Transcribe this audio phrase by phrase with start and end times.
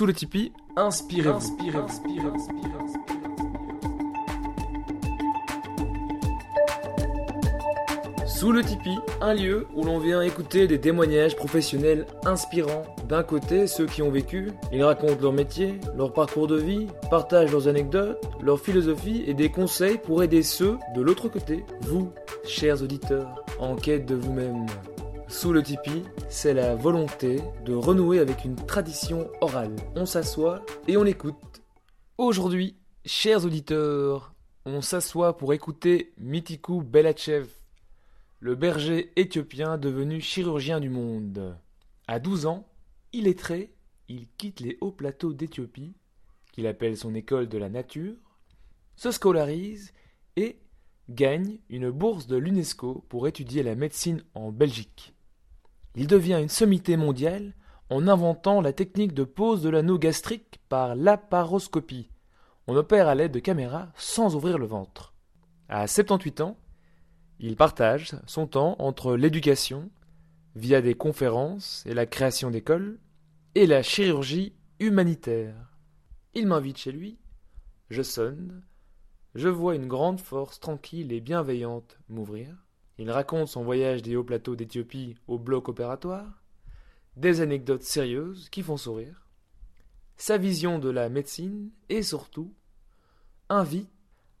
[0.00, 1.36] Sous le Tipeee, inspirez-vous.
[1.36, 1.78] Inspirez
[8.26, 12.84] Sous le Tipeee, un lieu où l'on vient écouter des témoignages professionnels inspirants.
[13.10, 17.52] D'un côté, ceux qui ont vécu, ils racontent leur métier, leur parcours de vie, partagent
[17.52, 22.10] leurs anecdotes, leur philosophie et des conseils pour aider ceux de l'autre côté, vous,
[22.46, 24.64] chers auditeurs, en quête de vous-même.
[25.30, 29.76] Sous le Tipeee, c'est la volonté de renouer avec une tradition orale.
[29.94, 31.62] On s'assoit et on écoute.
[32.18, 34.34] Aujourd'hui, chers auditeurs,
[34.66, 37.46] on s'assoit pour écouter Mitiku Belachev,
[38.40, 41.56] le berger éthiopien devenu chirurgien du monde.
[42.08, 42.66] À 12 ans,
[43.12, 43.72] illettré,
[44.08, 45.94] il quitte les hauts plateaux d'Éthiopie,
[46.52, 48.16] qu'il appelle son école de la nature,
[48.96, 49.92] se scolarise
[50.34, 50.58] et
[51.08, 55.14] gagne une bourse de l'UNESCO pour étudier la médecine en Belgique.
[55.94, 57.54] Il devient une sommité mondiale
[57.88, 62.10] en inventant la technique de pose de l'anneau gastrique par laparoscopie.
[62.66, 65.12] On opère à l'aide de caméras sans ouvrir le ventre.
[65.68, 66.56] À 78 ans,
[67.40, 69.90] il partage son temps entre l'éducation,
[70.54, 72.98] via des conférences et la création d'écoles,
[73.54, 75.54] et la chirurgie humanitaire.
[76.34, 77.18] Il m'invite chez lui,
[77.88, 78.62] je sonne,
[79.34, 82.54] je vois une grande force tranquille et bienveillante m'ouvrir.
[83.00, 86.42] Il raconte son voyage des hauts plateaux d'Éthiopie au bloc opératoire,
[87.16, 89.26] des anecdotes sérieuses qui font sourire,
[90.18, 92.52] sa vision de la médecine et surtout
[93.48, 93.88] invite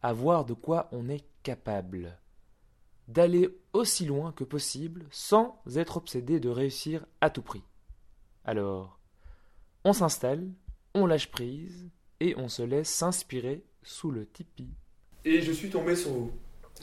[0.02, 2.18] à voir de quoi on est capable
[3.08, 7.64] d'aller aussi loin que possible sans être obsédé de réussir à tout prix.
[8.44, 9.00] Alors,
[9.84, 10.52] on s'installe,
[10.92, 11.88] on lâche prise
[12.20, 14.68] et on se laisse s'inspirer sous le tipi.
[15.24, 16.32] Et je suis tombé sur vous.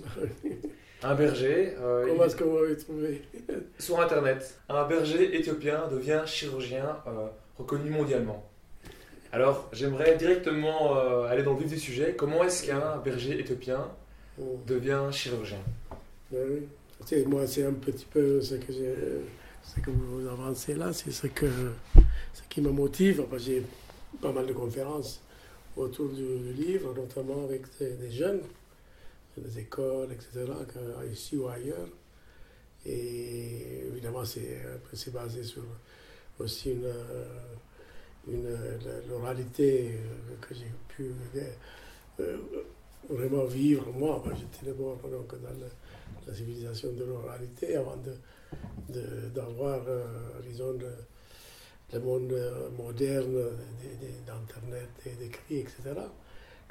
[1.03, 1.73] Un berger.
[1.79, 3.21] Euh, Comment est-ce que vous m'avez trouvé
[3.79, 4.59] Sur internet.
[4.69, 8.43] Un berger éthiopien devient chirurgien euh, reconnu mondialement.
[9.31, 12.15] Alors, j'aimerais directement euh, aller dans le vif du sujet.
[12.17, 13.87] Comment est-ce qu'un berger éthiopien
[14.41, 14.59] oh.
[14.65, 15.59] devient chirurgien?
[16.31, 17.23] Ben oui.
[17.25, 21.45] Moi, c'est un petit peu ce que, ce que vous avancez là, c'est ce, que,
[22.33, 23.23] ce qui me motive.
[23.37, 23.63] J'ai
[24.21, 25.21] pas mal de conférences
[25.75, 28.41] autour du, livre, notamment avec des, jeunes,
[29.41, 30.51] des écoles, etc.,
[31.11, 31.89] ici ou ailleurs.
[32.85, 35.63] Et évidemment, c'est basé sur
[36.39, 36.93] aussi une,
[38.27, 38.57] une
[39.09, 39.99] l'oralité
[40.41, 41.11] que j'ai pu
[42.19, 42.37] euh,
[43.09, 44.23] vraiment vivre moi.
[44.35, 45.25] J'étais d'abord dans
[46.27, 47.97] la civilisation de l'oralité avant
[48.89, 50.03] d'avoir, de, euh,
[50.47, 50.91] disons, le,
[51.93, 52.33] le, monde
[52.77, 53.49] moderne
[54.25, 55.93] d'Internet et d'écrit, etc.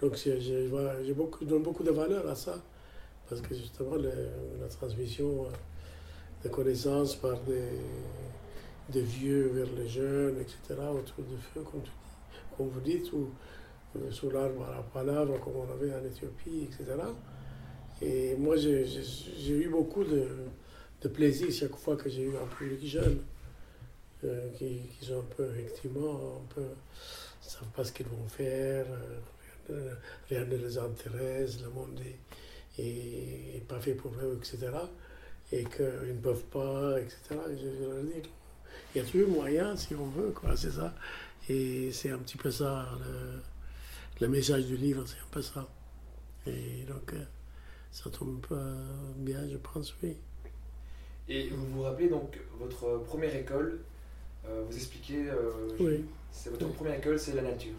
[0.01, 2.63] Donc je, beaucoup, donne beaucoup de valeur à ça,
[3.29, 5.47] parce que justement la transmission
[6.45, 11.63] de connaissances par des, vieux vers les jeunes, etc., autour du feu,
[12.57, 13.31] comme, vous dites, ou
[13.97, 16.85] euh, sous l'arbre à la palabre, comme on avait en Éthiopie, etc.
[18.03, 20.29] Et moi, j'ai eu beaucoup de,
[21.09, 23.21] plaisir chaque fois que j'ai eu un public jeune,
[24.25, 26.65] euh, qui, qui, sont un peu, effectivement, un peu,
[27.41, 29.19] savent pas ce qu'ils vont faire, euh,
[30.29, 32.01] rien, ne les intéresse, le monde
[32.79, 34.73] est, pas fait pour eux, etc.
[35.53, 37.17] Et qu'ils ne peuvent pas, etc.
[37.31, 38.29] je, leur dis,
[38.95, 40.95] il y a toujours moyen si on veut, quoi, c'est ça.
[41.49, 43.41] Et c'est un petit peu ça, le,
[44.27, 45.69] le message du livre, c'est un peu ça.
[46.47, 47.25] Et donc, euh,
[47.91, 48.45] ça tombe
[49.17, 50.17] bien, je pense, oui.
[51.29, 53.81] Et vous vous rappelez donc votre première école,
[54.47, 55.51] euh, vous expliquez, euh,
[55.81, 56.05] oui.
[56.31, 57.75] c'est votre première école, c'est la nature.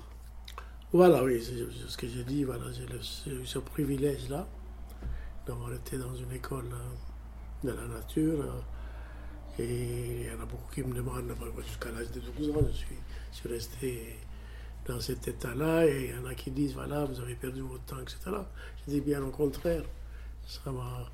[0.94, 4.48] Voilà, oui, c'est ce que j'ai dit, voilà, j'ai eu ce privilège-là
[5.46, 8.46] d'avoir été dans une école euh, de la nature.
[9.60, 11.34] et il y en a beaucoup qui me demandent,
[11.66, 12.96] jusqu'à l'âge de 12 ans, je suis,
[13.32, 14.16] je suis resté
[14.86, 17.84] dans cet état-là, et il y en a qui disent, voilà, vous avez perdu votre
[17.84, 18.18] temps, etc.
[18.86, 19.84] Je dis bien au contraire
[20.48, 21.12] ça m'a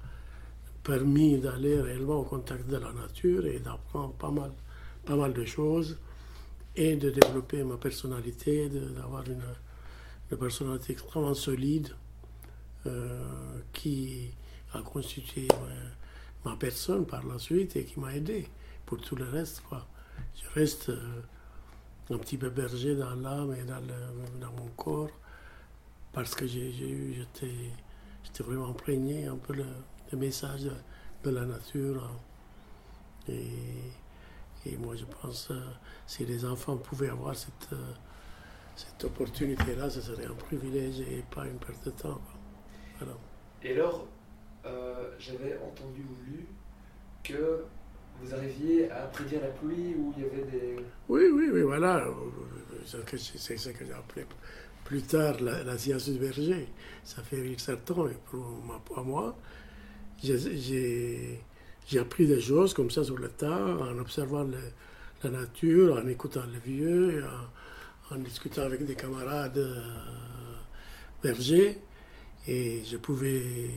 [0.84, 4.52] permis d'aller réellement au contact de la nature et d'apprendre pas mal,
[5.06, 5.98] pas mal de choses
[6.76, 9.44] et de développer ma personnalité, d'avoir une,
[10.38, 11.90] personnalité extrêmement solide
[12.88, 14.32] euh, qui
[14.74, 15.48] a constitué
[16.44, 18.48] ma, personne par la suite et qui m'a aidé
[18.86, 19.62] pour tout le reste.
[19.62, 19.88] Quoi.
[20.42, 21.22] Je reste euh,
[22.10, 23.82] un petit peu berger dans l'âme et dans,
[24.40, 25.12] dans, mon corps
[26.12, 27.16] parce que j'ai eu,
[28.24, 29.66] j'étais vraiment imprégné un peu le,
[30.18, 30.62] message
[31.24, 32.10] de, la nature.
[33.28, 33.50] Et,
[34.66, 35.62] et, moi, je pense que euh,
[36.08, 37.94] si les enfants pouvaient avoir cette, euh,
[38.76, 42.22] cette opportunité-là, ce serait un privilège et pas une perte de temps.
[43.62, 44.08] Et alors,
[44.66, 46.46] euh, j'avais entendu ou lu
[47.24, 47.66] que
[48.22, 50.76] vous arriviez à prédire la pluie ou il y avait des...
[51.10, 52.06] Oui, oui, oui, voilà.
[52.86, 54.26] C'est ce que j'ai appelé
[54.84, 56.68] plus tard la, science du berger.
[57.04, 59.36] Ça fait rire certains, et pour, moi,
[60.22, 61.42] j'ai
[62.00, 64.48] appris des choses comme ça sur le tas, en observant
[65.24, 67.24] la nature, en écoutant les vieux,
[68.12, 69.82] en, discutant avec des camarades euh,
[71.22, 71.80] bergers.
[72.48, 73.70] Et je pouvais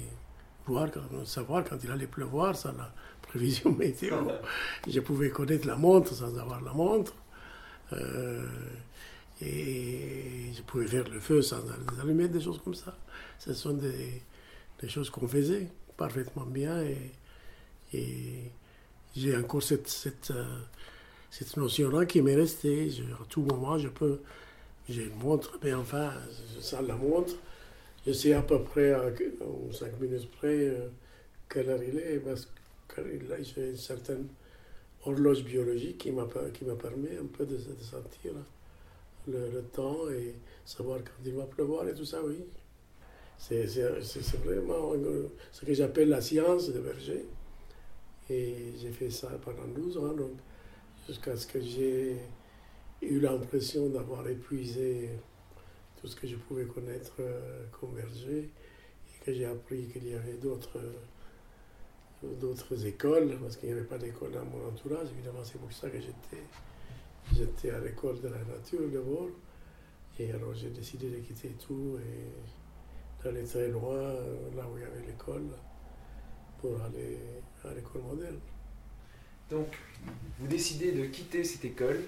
[0.67, 0.89] voir,
[1.25, 2.93] savoir quand il allait pleuvoir, ça, la
[3.23, 4.17] prévision météo.
[4.89, 7.15] je pouvais connaître la montre sans avoir la montre.
[7.93, 8.45] Euh,
[9.41, 11.61] et je pouvais faire le feu sans
[12.01, 12.97] allumer, des choses comme ça.
[13.39, 14.23] Ce sont des,
[14.89, 16.83] choses qu'on faisait parfaitement bien.
[16.83, 17.13] Et,
[17.97, 18.53] et
[19.17, 20.45] j'ai encore cette, cette, euh,
[21.31, 22.91] cette notion-là qui m'est restée.
[23.21, 24.21] à tout moment, je peux.
[24.89, 26.13] J'ai une montre, mais enfin,
[26.55, 27.35] je sens la montre.
[28.07, 29.11] Je sais à peu près, à
[29.73, 30.89] 5 minutes près, euh,
[31.49, 32.49] quelle heure il est, parce
[32.87, 33.03] que
[33.43, 34.29] j'ai une certaine
[35.05, 38.33] horloge biologique qui m'a permis un peu de, sentir
[39.27, 40.35] le, temps et
[40.65, 42.45] savoir quand il va pleuvoir et tout ça, oui.
[43.39, 43.67] C'est
[44.45, 44.93] vraiment
[45.51, 47.25] ce que j'appelle la science de berger.
[48.29, 50.33] Et j'ai fait ça pendant 12 ans, donc
[51.07, 52.17] jusqu'à ce que j'ai
[53.03, 55.11] eu l'impression d'avoir épuisé
[56.01, 60.15] tout ce que je pouvais connaître euh, comme berger et que j'ai appris qu'il y
[60.15, 60.81] avait d'autres
[62.41, 65.09] d'autres écoles, parce qu'il n'y avait pas d'école dans mon entourage.
[65.13, 66.43] Évidemment, c'est pour ça que j'étais
[67.35, 69.29] J'étais à l'école de la nature d'abord.
[70.19, 74.15] Et alors j'ai décidé de quitter tout et d'aller très loin,
[74.57, 75.49] là où il y avait l'école,
[76.61, 77.19] pour aller
[77.71, 78.39] à l'école moderne.
[79.51, 79.69] Donc,
[80.39, 82.03] vous décidez de quitter cette école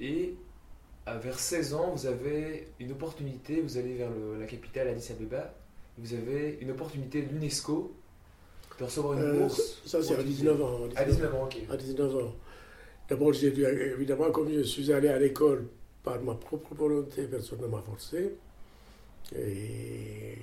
[0.00, 0.34] et
[1.06, 5.54] à vers 16 ans, vous avez une opportunité, vous allez vers la capitale Addis Abeba,
[5.98, 7.94] vous avez une opportunité de l'UNESCO
[8.78, 9.82] de recevoir une euh, bourse.
[9.86, 10.80] ça, c'est à 19 ans.
[10.96, 11.58] À 19 ans, ok.
[11.70, 12.34] À 19 ans.
[13.08, 15.66] D'abord, j'ai dû, évidemment, comme je suis allé à l'école
[16.02, 18.34] par ma propre volonté, personne ne m'a forcé.
[19.36, 20.36] Et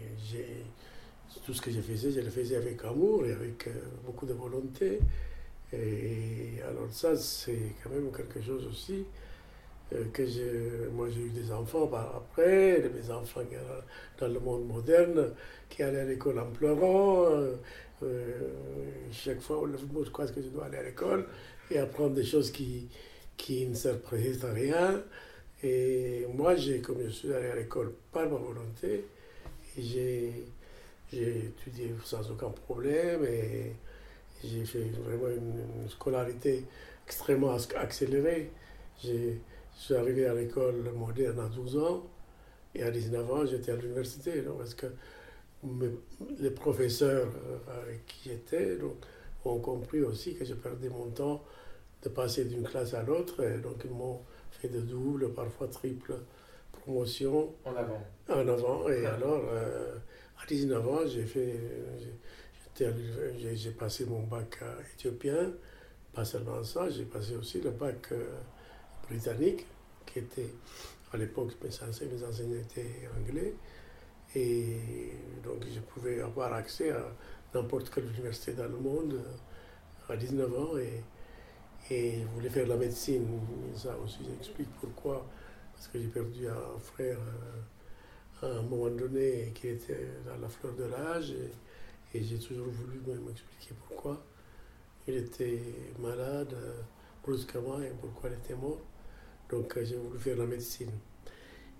[1.46, 3.72] tout ce que je faisais, je le faisais avec amour et avec euh,
[4.06, 5.00] beaucoup de volonté.
[5.74, 9.06] Et alors ça, c'est quand même quelque chose aussi
[9.94, 13.42] euh, que moi j'ai eu des enfants par après, mes enfants
[14.20, 15.34] dans le monde moderne,
[15.70, 17.26] qui allaient à l'école en pleurant.
[18.04, 18.50] Euh,
[19.12, 21.28] chaque fois, je crois que je dois aller à l'école
[21.70, 22.90] et apprendre des choses qui,
[23.38, 24.02] qui ne servent
[24.44, 25.04] à rien.
[25.64, 29.06] Et moi, j'ai, comme je suis allé à l'école par ma volonté,
[29.78, 30.46] j'ai,
[31.12, 33.74] j'ai étudié sans aucun problème et
[34.44, 36.66] j'ai fait vraiment une, scolarité
[37.06, 38.52] extrêmement accélérée.
[39.04, 39.34] Je
[39.76, 42.08] suis arrivé à l'école moderne à 12 ans
[42.76, 44.42] et à 19 ans, j'étais à l'université.
[44.58, 44.88] Parce que
[46.40, 48.78] les professeurs euh, avec qui j'étais
[49.46, 51.44] ont compris aussi que je perdais mon temps
[52.04, 53.44] de passer d'une classe à l'autre.
[53.44, 54.22] Et donc, ils m'ont
[54.52, 56.14] fait de double, parfois triple
[56.72, 57.54] promotion.
[57.66, 58.02] En avant.
[58.30, 58.90] En avant.
[58.90, 59.96] Et alors, euh,
[60.42, 61.60] à 19 ans, j'ai fait.
[63.54, 64.60] J'ai passé mon bac
[64.94, 65.52] éthiopien.
[66.14, 68.40] Pas seulement ça, j'ai passé aussi le bac euh,
[69.10, 69.66] britannique,
[70.06, 70.54] qui était,
[71.14, 73.54] à l'époque, mes enseignants étaient anglais.
[74.36, 74.78] Et
[75.44, 77.06] donc, je pouvais avoir accès à
[77.54, 80.78] n'importe quelle université dans le monde euh, à 19 ans.
[80.78, 81.04] Et,
[81.94, 83.26] et je voulais faire la médecine.
[83.76, 85.26] Ça aussi, j'explique pourquoi.
[85.74, 87.62] Parce que j'ai perdu un frère euh,
[88.42, 91.34] à un moment donné qui était dans la fleur de l'âge.
[92.14, 94.22] Et, j'ai toujours voulu m'expliquer pourquoi.
[95.08, 95.62] Il était
[96.00, 96.82] malade euh,
[97.24, 98.82] brusquement et pourquoi il était mort.
[99.50, 100.92] Donc euh, j'ai voulu faire la médecine.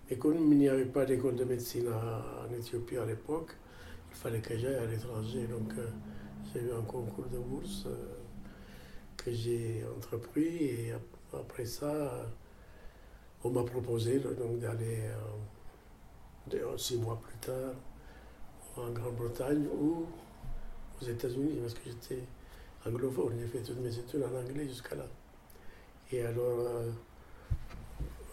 [0.10, 3.52] Et comme il n'y avait pas d'école de médecine en Éthiopie à l'époque,
[4.10, 5.48] il fallait que j'aille à l'étranger.
[5.48, 5.74] Donc
[6.54, 7.88] j'ai eu un concours de bourse
[9.18, 10.94] que j'ai entrepris et
[11.34, 12.30] après ça,
[13.44, 15.10] on m'a proposé donc d'aller
[16.54, 17.74] euh, six mois plus tard
[18.78, 20.06] en Grande-Bretagne ou
[21.02, 22.24] aux États-Unis parce que j'étais
[22.86, 23.34] anglophone.
[23.40, 25.06] J'ai fait toutes mes études en anglais jusqu'à là.
[26.12, 26.92] Et alors, euh,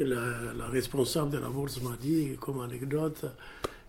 [0.00, 3.26] la, responsable de la bourse m'a dit, comme anecdote,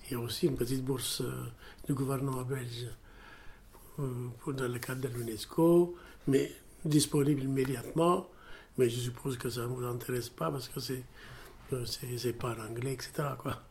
[0.06, 1.46] il y a aussi une petite bourse euh,
[1.88, 2.88] du gouvernement belge
[4.40, 5.96] pour, dans le cadre de l'UNESCO,
[6.28, 6.52] mais
[6.86, 8.30] disponible immédiatement,
[8.78, 11.04] mais je suppose que ça ne vous intéresse pas parce que c'est
[11.74, 13.12] euh, c'est pas en anglais, etc.
[13.38, 13.62] Quoi.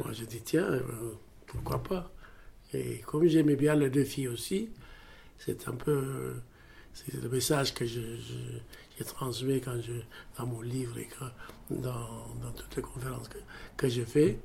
[0.00, 0.80] Moi, je dis, tiens, euh,
[1.46, 2.10] pourquoi pas?
[2.72, 4.70] Et comme j'aimais bien les deux filles aussi,
[5.38, 6.34] c'est un peu
[6.94, 8.00] c'est le message que je,
[8.98, 9.92] je, transmets quand je,
[10.38, 11.08] dans mon livre et
[11.70, 13.38] dans, toutes les conférences que,
[13.76, 14.38] que je fais,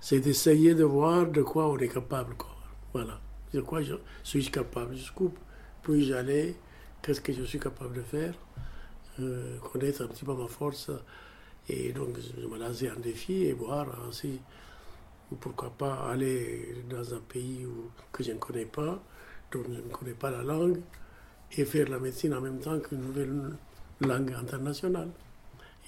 [0.00, 2.34] c'est d'essayer de voir de quoi on est capable.
[2.34, 2.54] Quoi.
[2.92, 3.20] Voilà.
[3.54, 4.94] De quoi je suis capable?
[4.94, 5.32] Jusqu'où
[5.82, 6.56] puis-je aller?
[7.00, 8.34] Qu'est-ce que je suis capable de faire,
[9.20, 10.90] euh, connaître un petit peu ma force.
[11.68, 14.40] Et donc, je me lancer un défi et voir aussi,
[15.40, 19.02] pourquoi pas aller dans un pays où, que je ne connais pas,
[19.50, 20.80] dont je ne connais pas la langue,
[21.52, 23.56] et faire la médecine en même temps qu'une nouvelle
[24.00, 25.10] langue internationale.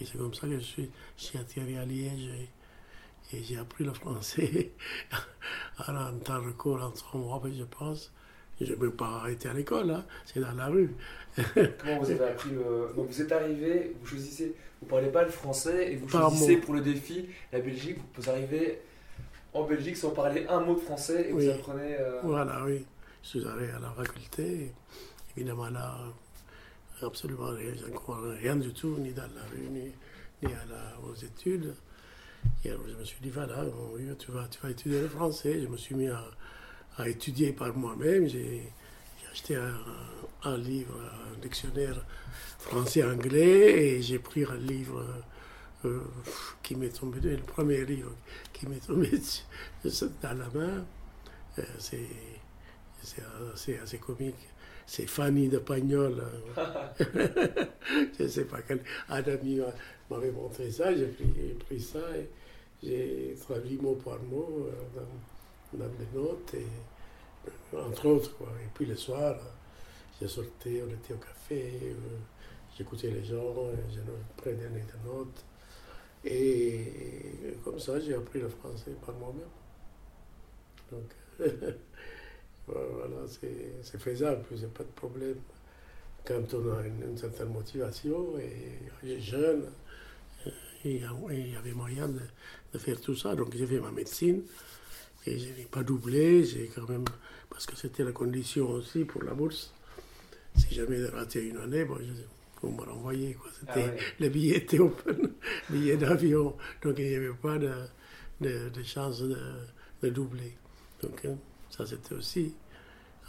[0.00, 2.48] Et c'est comme ça que je suis, je atterri à Liège et,
[3.42, 4.72] j'ai appris le français
[5.86, 8.10] en temps record, en trois mois, je pense.
[8.60, 10.04] Je n'ai même pas arrêté à l'école, hein.
[10.24, 10.92] c'est dans la rue.
[11.36, 12.92] Comment vous avez appris le...
[12.96, 16.56] Donc vous êtes arrivé, vous choisissez, vous ne parlez pas le français et vous choisissez
[16.56, 18.80] pour le défi la Belgique, vous arrivez
[19.52, 21.96] en Belgique sans parler un mot de français et vous apprenez...
[22.00, 22.84] Euh, voilà, oui.
[23.22, 24.72] Je suis allé à la faculté,
[25.36, 25.98] évidemment là,
[27.02, 27.72] absolument rien,
[28.40, 29.92] rien du tout, ni dans la rue, ni,
[30.42, 31.74] ni à la, aux études.
[32.64, 33.64] Et alors je me suis dit, voilà,
[34.18, 35.60] tu, vas, tu vas étudier le français.
[35.60, 36.24] Je me suis mis à,
[36.98, 38.28] à étudier par moi-même.
[38.28, 38.70] J'ai
[39.32, 42.04] acheté un, livre, un dictionnaire
[42.58, 45.04] français-anglais, et j'ai pris un livre
[45.84, 46.00] euh,
[46.62, 48.12] qui m'est tombé, le premier livre
[48.52, 49.10] qui m'est tombé
[50.22, 50.84] dans la main.
[51.58, 51.62] Euh,
[53.54, 54.36] c'est assez comique
[54.88, 56.24] c'est Fanny de Pagnol.
[56.98, 58.80] je ne sais pas quel.
[59.10, 59.60] Un ami
[60.10, 62.28] m'avait montré ça, j'ai pris, ça et
[62.82, 65.00] j'ai traduit mot par mot euh,
[65.72, 68.36] dans, des notes, et, entre autres.
[68.36, 68.48] Quoi.
[68.62, 69.36] Et puis le soir,
[70.20, 71.94] j'ai sorti, on était au café, euh,
[72.76, 73.54] j'écoutais les gens,
[73.90, 74.00] je
[74.36, 75.44] prenais des notes.
[76.24, 79.42] Et comme ça, j'ai appris le français par moi-même.
[80.90, 81.12] Donc.
[82.70, 85.38] Voilà, c'est faisable, il n'y pas de problème.
[86.26, 89.70] Quand on a une, certaine motivation et jeune,
[90.46, 90.50] euh,
[90.84, 93.34] il y avait moyen de, faire tout ça.
[93.34, 94.42] Donc j'ai fait ma médecine
[95.28, 97.04] et je n'ai pas doublé, j'ai quand même,
[97.50, 99.74] parce que c'était la condition aussi pour la bourse.
[100.56, 101.98] Si jamais de rater une année, bon,
[102.62, 103.34] on m'a renvoyé.
[103.34, 103.50] Quoi.
[103.66, 105.32] Ah c'était, Le billet était open,
[105.70, 107.70] billet d'avion, donc il n'y avait pas de,
[108.40, 109.36] de, chance de,
[110.02, 110.56] de doubler.
[111.02, 111.36] Donc, hein,
[111.70, 112.54] ça, c'était aussi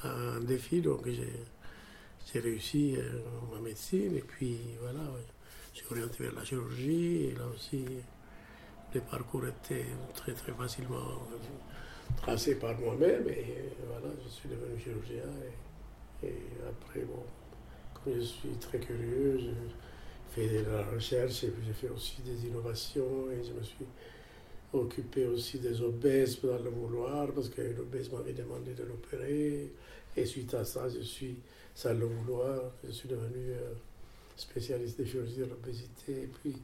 [0.04, 0.82] un défi.
[0.82, 3.20] Donc, j'ai réussi euh,
[3.54, 4.16] ma médecine.
[4.16, 5.02] Et puis, voilà,
[5.74, 7.26] j'ai orienté vers la chirurgie.
[7.26, 7.86] Et là aussi,
[8.94, 11.28] le parcours était très, très facilement
[12.22, 13.28] tracé par moi-même.
[13.30, 13.46] Et
[13.88, 15.24] voilà, je suis devenu chirurgien.
[16.24, 16.34] Et,
[16.68, 17.24] après, bon,
[17.94, 19.54] comme je suis très curieux, j'ai
[20.32, 23.32] fait de la recherche et puis j'ai fait aussi des innovations.
[23.32, 23.86] Et je me suis
[24.74, 29.72] occupé aussi des obèses dans le vouloir, parce qu'une obèse m'avait demandé de l'opérer.
[30.16, 31.38] Et suite à ça, je suis,
[31.74, 33.74] sans le vouloir, je suis devenu euh,
[34.36, 36.24] spécialiste de chirurgie de l'obésité.
[36.24, 36.56] Et puis,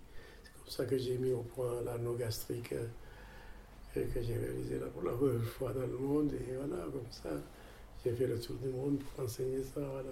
[0.43, 2.73] c'est comme ça que j'ai mis au point l'anneau gastrique
[4.01, 6.33] que j'ai réalisé pour la première fois dans le monde.
[6.33, 7.29] Et voilà, comme ça,
[8.03, 9.81] j'ai fait le tour du monde pour enseigner ça.
[9.81, 10.09] Voilà.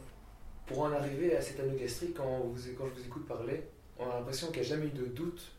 [0.66, 3.62] Pour en arriver à cet anneau gastrique, quand, vous, quand je vous écoute parler,
[4.00, 5.52] on a l'impression qu'il n'y a jamais eu de doute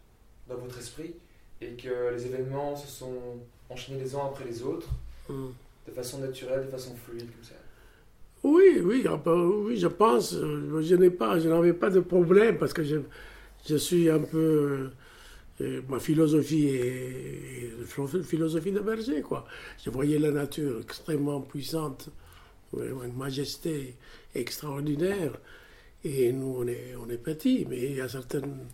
[0.49, 1.15] dans votre esprit
[1.61, 3.39] et que les événements se sont
[3.71, 4.89] enchaînés les uns après les autres,
[5.29, 5.49] hmm.
[5.87, 7.55] de façon naturelle, de façon fluide, comme ça.
[8.43, 10.35] Oui, oui, oui, je pense.
[10.35, 12.97] Euh, je n'ai pas, je n'avais pas de problème parce que je,
[13.67, 14.91] je suis un peu.
[15.61, 19.47] Euh, ma philosophie est, une philosophie de berger, quoi.
[19.85, 22.09] Je voyais la nature extrêmement puissante,
[22.77, 23.95] une majesté
[24.35, 25.39] extraordinaire.
[26.03, 28.67] Et nous, on est, on est petits, mais il y a certaines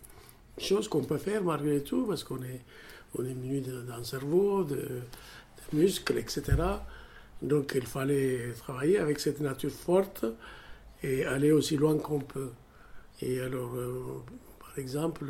[0.57, 2.61] chose qu'on peut faire malgré tout, parce qu'on est,
[3.17, 5.01] on est muni d'un cerveau, de,
[5.73, 6.43] muscles, etc.
[7.41, 10.25] Donc il fallait travailler avec cette nature forte
[11.01, 12.51] et aller aussi loin qu'on peut.
[13.21, 14.21] Et alors, euh,
[14.59, 15.25] par exemple,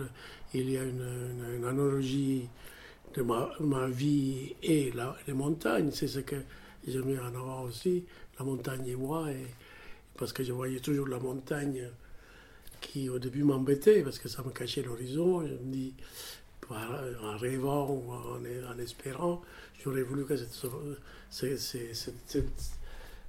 [0.54, 2.48] il y a une, analogie
[3.14, 5.92] de ma, vie et la, les montagnes.
[5.92, 6.38] C'est ce que
[6.88, 8.06] je mets en avant aussi,
[8.40, 9.32] la montagne et moi.
[9.32, 9.46] Et,
[10.18, 11.90] parce que je voyais toujours la montagne
[12.80, 15.46] qui au début m'embêtait parce que ça me cachait l'horizon.
[15.46, 15.94] Je me dis,
[16.70, 19.42] en rêvant ou en, espérant,
[19.84, 20.36] j'aurais voulu que
[21.30, 22.44] cette,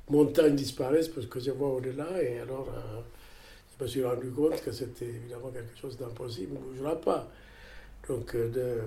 [0.09, 2.23] montagne disparaisse parce que je vois au-delà.
[2.23, 3.01] Et alors, euh,
[3.83, 7.29] me suis rendu compte que c'était évidemment quelque chose d'impossible, ne bougera pas.
[8.09, 8.83] Donc, euh,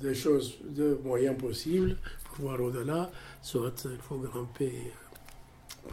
[0.00, 3.10] deux choses, deux moyens possibles pour voir au-delà.
[3.42, 4.92] Soit il faut grimper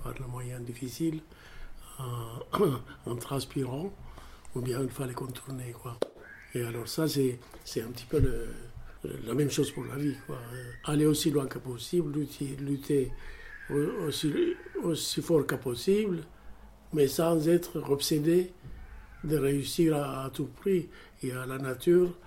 [0.04, 1.22] par le moyen difficile,
[2.00, 3.94] en, transpirant,
[4.56, 5.74] ou bien il fallait contourner.
[6.54, 7.40] Et alors ça, c'est,
[7.82, 8.22] un petit peu
[9.26, 10.16] la même chose pour la vie.
[10.84, 12.12] Aller aussi loin que possible,
[12.60, 13.12] lutter,
[14.84, 16.24] aussi fort que possible,
[16.96, 18.54] mais sans être obsédé
[19.26, 20.88] de réussir à, tout prix.
[21.22, 22.18] Il y a la nature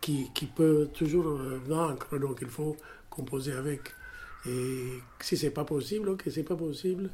[0.00, 2.76] qui, qui peut toujours euh, vaincre, donc il faut
[3.10, 3.80] composer avec.
[4.46, 7.10] Et si c'est pas possible, ok, c'est pas possible,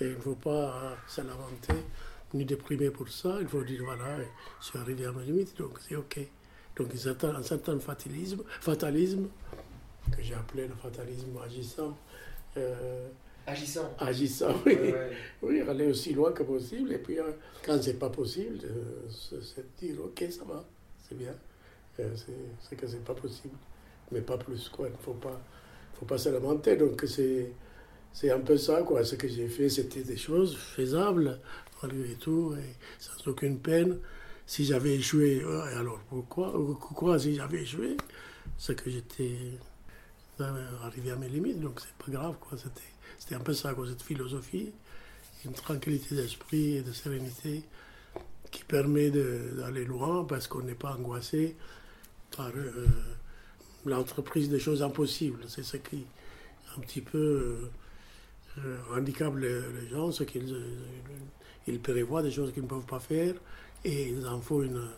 [0.00, 1.82] il ne faut pas s'en lamenter,
[2.32, 3.38] ni déprimer pour ça.
[3.40, 4.18] Il faut dire voilà,
[4.60, 6.18] je suis arrivé à ma limite, donc c'est OK.
[6.76, 9.28] Donc il y a un certain fatalisme, fatalisme
[10.10, 11.96] que j'ai appelé le fatalisme agissant.
[12.56, 13.08] Euh,
[13.46, 14.76] agissant Agissant, oui.
[15.42, 16.92] Oui, aller aussi loin que possible.
[16.92, 17.30] Et puis, euh,
[17.64, 18.58] quand c'est pas possible,
[19.10, 20.64] c'est de dire ok, ça va,
[21.08, 21.34] c'est bien.
[22.00, 22.14] Euh,
[22.60, 23.54] c'est que c'est pas possible.
[24.12, 24.88] Mais pas plus, quoi.
[24.88, 25.40] Il ne faut pas,
[25.98, 26.76] faut pas se lamenter.
[26.76, 27.52] Donc, c'est.
[28.12, 29.04] C'est un peu ça, quoi.
[29.04, 31.38] Ce que j'ai fait, c'était des choses faisables,
[31.82, 33.98] malgré tout, et sans aucune peine.
[34.46, 35.42] Si j'avais échoué,
[35.74, 37.98] alors pourquoi Pourquoi si j'avais échoué
[38.56, 39.36] C'est que j'étais
[40.82, 42.56] arrivé à mes limites, donc c'est pas grave, quoi.
[42.56, 42.95] C'était
[43.32, 44.72] un peu ça, cette philosophie,
[45.44, 47.62] une tranquillité d'esprit et de sérénité
[48.50, 51.56] qui permet d'aller loin parce qu'on n'est pas angoissé
[52.36, 52.86] par euh,
[53.84, 55.44] l'entreprise des choses impossibles.
[55.48, 56.04] C'est ce qui
[56.76, 57.70] un petit peu
[58.58, 60.76] euh, handicape les, gens, c'est qu'ils euh,
[61.66, 63.34] ils prévoient des choses qu'ils ne peuvent pas faire
[63.84, 64.88] et il en faut une,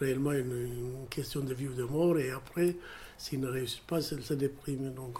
[0.00, 2.76] réellement une, question de vie ou de mort et après,
[3.18, 4.92] s'ils ne réussissent pas, ils se dépriment.
[4.92, 5.18] Donc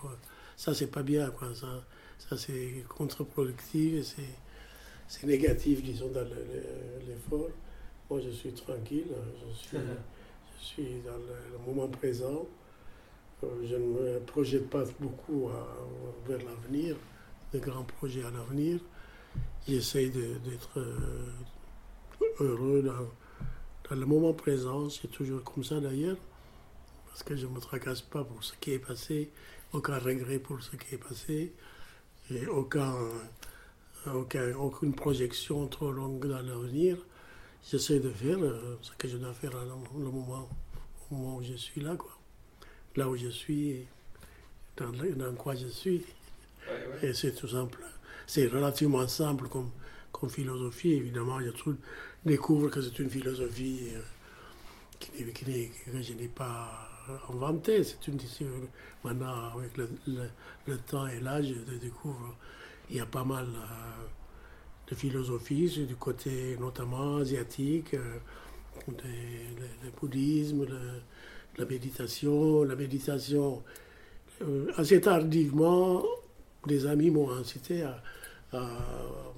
[0.56, 1.54] ça, c'est pas bien, quoi.
[1.54, 1.84] Ça,
[2.18, 4.22] ça c'est contre-productif et
[5.08, 6.24] c'est négatif, disons, dans
[7.06, 7.50] l'effort.
[8.10, 9.06] Moi, je suis tranquille,
[9.40, 9.78] je suis,
[10.58, 12.46] je suis dans le, moment présent.
[13.42, 15.50] Euh, je ne me projette pas beaucoup
[16.26, 16.96] vers l'avenir,
[17.52, 18.80] de grands projets à l'avenir.
[19.66, 21.32] J'essaye d'être euh,
[22.40, 23.08] heureux dans,
[23.90, 24.88] dans, le moment présent.
[24.90, 26.18] C'est toujours comme ça d'ailleurs,
[27.08, 29.30] parce que je ne me tracasse pas pour ce qui est passé,
[29.72, 31.52] aucun regret pour ce qui est passé,
[32.30, 32.94] et aucun,
[34.12, 36.96] aucun aucune projection trop longue dans l'avenir
[37.70, 40.48] j'essaie de faire euh, ce que je dois faire à le moment,
[41.10, 42.16] au moment où je suis là, quoi.
[42.96, 43.86] Là où je suis,
[44.76, 46.02] dans, dans quoi je suis.
[47.02, 47.78] Et c'est tout simple.
[48.26, 49.70] C'est relativement simple comme,
[50.12, 50.92] comme philosophie.
[50.92, 51.76] Évidemment, il y a tout
[52.24, 54.00] découvre que c'est une philosophie euh,
[54.98, 56.88] qui, que je n'ai pas
[57.30, 57.84] inventée.
[57.84, 58.18] C'est une
[59.02, 59.88] maintenant avec le,
[60.66, 62.36] le, temps et l'âge, je découvre
[62.90, 63.46] il y a pas mal.
[63.46, 64.06] Euh,
[64.88, 68.18] de philosophie, du côté notamment asiatique, euh,
[68.88, 70.66] le, bouddhisme,
[71.56, 72.64] la méditation.
[72.64, 73.62] La méditation,
[74.42, 76.04] euh, assez tardivement,
[76.66, 78.02] des amis m'ont incité à,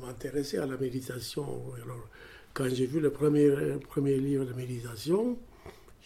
[0.00, 1.46] m'intéresser à la méditation.
[1.82, 2.06] Alors,
[2.52, 3.50] quand j'ai vu le premier,
[3.88, 5.38] premier livre de méditation,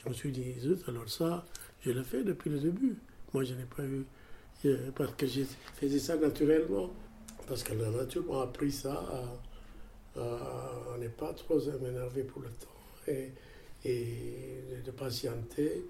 [0.02, 0.54] je me suis dit,
[0.86, 1.44] alors ça,
[1.82, 2.96] je l'ai fait depuis le début.
[3.32, 4.04] Moi, je n'ai pas eu,
[4.64, 5.42] euh, parce que je
[5.74, 6.90] faisais ça naturellement
[7.50, 9.04] parce que la nature m'a appris ça,
[10.16, 13.32] à, ne pas trop m'énerver pour le temps et,
[14.84, 15.84] de patienter.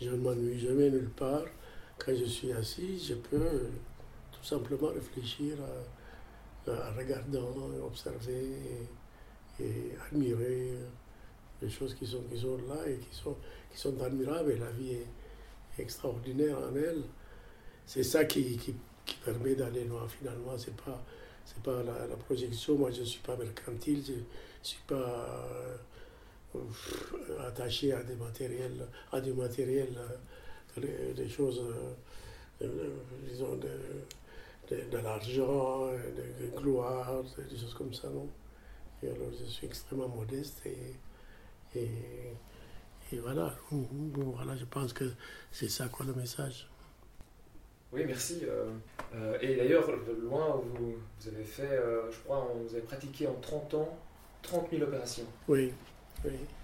[0.00, 1.44] Je ne m'ennuie jamais nulle part.
[1.98, 3.68] Quand je suis assis, je peux
[4.32, 5.56] tout simplement réfléchir
[6.66, 8.46] en regardant, observer
[9.60, 10.72] et, admirer
[11.62, 13.36] les choses qui sont, qui sont là et qui sont,
[13.70, 14.52] qui sont admirables.
[14.52, 17.02] Et la vie est extraordinaire en elle.
[17.86, 18.74] C'est ça qui, qui
[19.24, 20.06] permet d'aller loin.
[20.08, 21.02] Finalement, ce n'est pas,
[21.44, 22.76] c'est pas la, projection.
[22.76, 24.18] Moi, je ne suis pas mercantile, je ne
[24.62, 25.48] suis pas
[26.54, 26.60] euh,
[27.46, 29.88] attaché à des matériels, à du matériel,
[30.78, 31.62] euh, des choses,
[32.62, 32.90] euh,
[33.28, 38.28] disons, de, de, l'argent, de, gloire, des choses comme ça, non?
[39.02, 40.62] Et alors, je suis extrêmement modeste
[41.74, 41.88] et,
[43.12, 43.54] et voilà.
[43.70, 45.04] voilà, je pense que
[45.50, 46.68] c'est ça quoi le message.
[47.92, 48.40] Oui, merci.
[48.44, 48.70] Euh,
[49.14, 49.86] euh, et d'ailleurs,
[50.22, 53.98] loin, vous, vous avez fait, euh, je crois, vous avez pratiqué en 30 ans
[54.42, 55.26] 30 000 opérations.
[55.46, 55.72] Oui,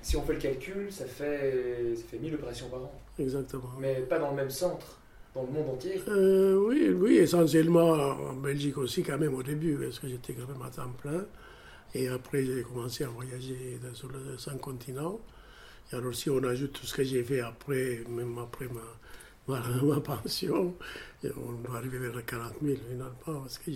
[0.00, 2.92] Si on fait le calcul, ça fait, ça fait 1000 opérations par an.
[3.18, 3.70] Exactement.
[3.78, 4.98] Mais pas dans le même centre,
[5.34, 6.02] dans le monde entier.
[6.08, 10.62] oui, oui, essentiellement en Belgique aussi, quand même, au début, parce que j'étais quand même
[10.62, 11.24] à temps plein.
[11.94, 15.20] Et après, j'ai commencé à voyager sur les cinq continents.
[15.92, 18.82] Et alors, si on ajoute tout ce que j'ai fait après, même après ma
[19.48, 20.74] ma pension.
[21.24, 23.70] on doit arriver vers les 40 000 finalement, parce que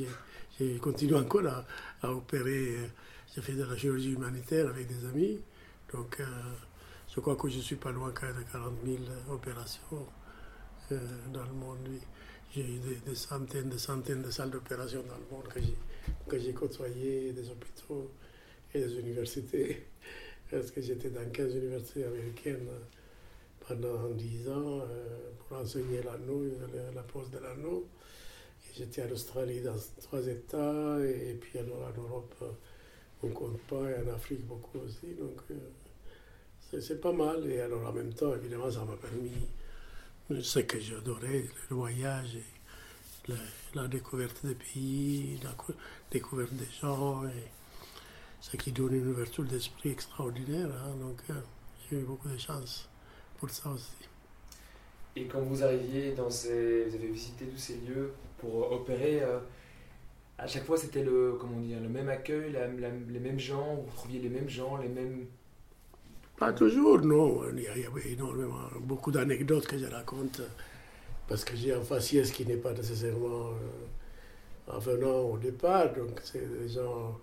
[0.58, 1.46] j'ai continué encore
[2.02, 2.90] à, opérer.
[3.34, 5.40] J'ai fait de la chirurgie humanitaire avec des amis.
[5.92, 6.24] Donc, euh,
[7.14, 8.98] je crois que je ne suis pas loin quand de 40 000
[9.30, 10.06] opérations
[10.92, 10.98] euh,
[11.32, 11.88] dans le monde.
[12.54, 15.48] J'ai eu des, centaines, des centaines de salles d'opération dans le monde
[16.28, 18.10] que j'ai côtoyées, des hôpitaux
[18.74, 19.86] et des universités.
[20.50, 22.68] Parce que j'étais dans 15 universités américaines
[23.66, 26.42] pendant 10 ans euh, pour enseigner l'anneau,
[26.94, 27.86] la pose de l'anneau.
[28.76, 32.34] J'étais en Australie dans trois États, et, puis alors en Europe,
[33.22, 35.14] on ne compte pas, et en Afrique beaucoup aussi.
[35.18, 37.50] Donc euh, c'est pas mal.
[37.50, 39.30] Et alors en même temps, évidemment, ça m'a permis
[40.40, 42.38] ce que j'adorais, le voyage
[43.74, 45.54] la, découverte des pays, la
[46.10, 47.48] découverte des gens, et
[48.40, 50.68] ce qui donne une ouverture d'esprit extraordinaire.
[50.84, 50.96] Hein.
[51.00, 51.34] donc euh,
[51.90, 52.88] j'ai eu beaucoup de chance
[53.38, 53.92] pour ça aussi.
[55.14, 56.84] Et quand vous arriviez dans ces.
[56.86, 59.38] Vous avez visité tous ces lieux pour opérer, euh,
[60.38, 64.20] à chaque fois c'était le, comment dire, le même accueil, les mêmes gens, vous trouviez
[64.20, 65.26] les mêmes gens, les mêmes.
[66.42, 67.42] Pas toujours, non.
[67.54, 70.40] Il y avait énormément, beaucoup d'anecdotes que je raconte
[71.28, 75.92] parce que j'ai un faciès qui n'est pas nécessairement euh, en venant au départ.
[75.94, 77.16] Donc c'est des gens.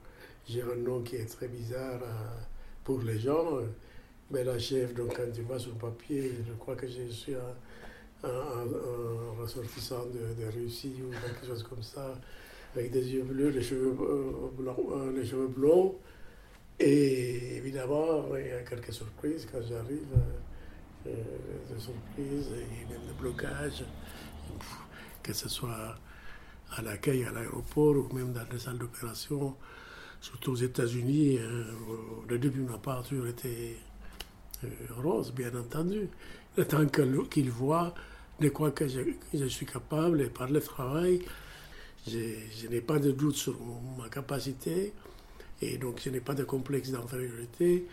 [0.48, 2.40] J'ai un nom qui est très bizarre euh,
[2.86, 3.60] pour les gens.
[4.32, 7.54] Mais la chef, donc quand tu vois sur papier, je crois que je suis un
[8.24, 12.16] un, ressortissant de, Russie ou quelque chose comme ça,
[12.76, 15.96] avec des yeux bleus, les cheveux, euh, euh, les cheveux blonds.
[16.80, 20.16] Et évidemment, il y a quelques surprises quand j'arrive,
[21.08, 21.12] euh,
[21.74, 23.84] des surprises et même des blocages,
[25.22, 25.96] que ce soit
[26.72, 29.56] à l'accueil à l'aéroport ou même dans les salles d'opération,
[30.22, 31.40] surtout aux États-Unis.
[32.28, 33.78] le début n'a pas toujours été
[34.98, 36.10] rose, bien entendu.
[36.58, 36.86] Le temps
[37.30, 37.94] qu'il voit
[38.40, 41.22] de quoi que je, suis capable et par le travail,
[42.08, 43.56] je, n'ai pas de doute sur
[43.98, 44.94] ma capacité
[45.62, 47.86] et donc je n'ai pas de complexe d'infériorité.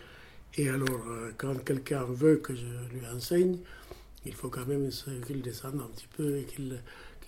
[0.55, 3.57] Et alors, euh, quand quelqu'un veut que je lui enseigne,
[4.25, 4.89] il faut quand même
[5.25, 6.79] qu'il descende un petit peu et qu'il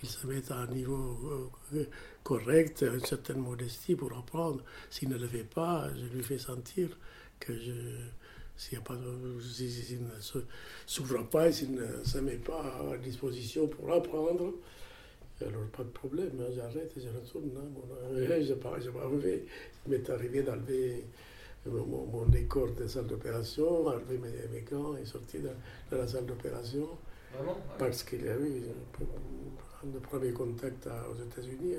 [0.02, 1.84] se mette à un niveau euh,
[2.24, 4.62] correct, une certaine modestie pour apprendre.
[4.90, 6.88] S'il ne le fait pas, je lui fais sentir
[7.38, 7.72] que je,
[8.56, 10.20] s'il ne
[10.86, 14.52] s'ouvre pas et s'il ne se met pas à disposition pour apprendre,
[15.46, 17.50] alors pas de problème, hein, j'arrête et je retourne.
[17.56, 17.82] Hein,
[18.14, 18.70] je n'ai pas,
[19.06, 19.46] enlevé.
[19.86, 21.04] Il m'est arrivé d'enlever
[21.66, 25.40] mon, décor de salle d'opération, enlever mes, gants et sortir
[25.90, 26.88] de, la salle d'opération.
[27.32, 28.62] Vraiment Parce qu'il y a eu
[29.84, 31.76] un premier contact aux États-Unis,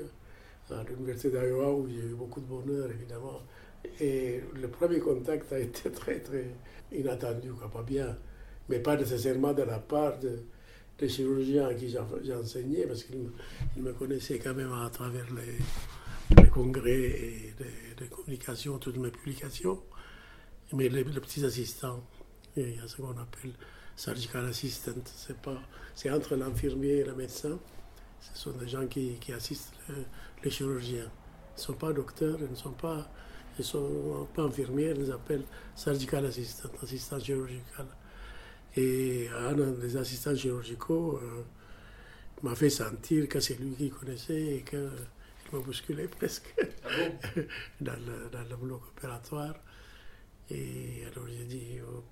[0.70, 3.40] hein, à l'université d'Iowa, où j'ai eu beaucoup de bonheur, évidemment.
[4.00, 6.46] Et le premier contact a été très, très
[6.92, 8.16] inattendu, quoi, pas bien,
[8.68, 10.38] mais pas nécessairement de la part de,
[11.02, 16.42] des chirurgiens à qui j'ai enseigné, parce qu'ils me connaissaient quand même à travers les,
[16.42, 17.54] les congrès et
[18.00, 19.82] les, communications, toutes mes publications.
[20.72, 22.02] Mais les, petits assistants,
[22.56, 23.52] il y a ce qu'on appelle
[23.96, 25.36] surgical assistant, c'est
[25.94, 27.58] c'est entre l'infirmier et le médecin.
[28.20, 29.74] Ce sont des gens qui, qui assistent
[30.42, 31.10] les chirurgiens.
[31.10, 33.10] Ils ne sont pas docteurs, ils ne sont pas
[33.58, 35.44] ils sont pas infirmiers, ils les appellent
[35.76, 37.86] surgical assistant, assistant chirurgical.
[38.76, 41.42] Et un des assistants chirurgicaux euh,
[42.42, 44.90] m'a fait sentir que c'est lui qui connaissait et qu'il
[45.52, 46.54] m'a bousculé presque
[46.84, 46.88] ah
[47.80, 49.54] dans, le, dans, le, bloc opératoire.
[50.50, 52.02] Et alors j'ai dit au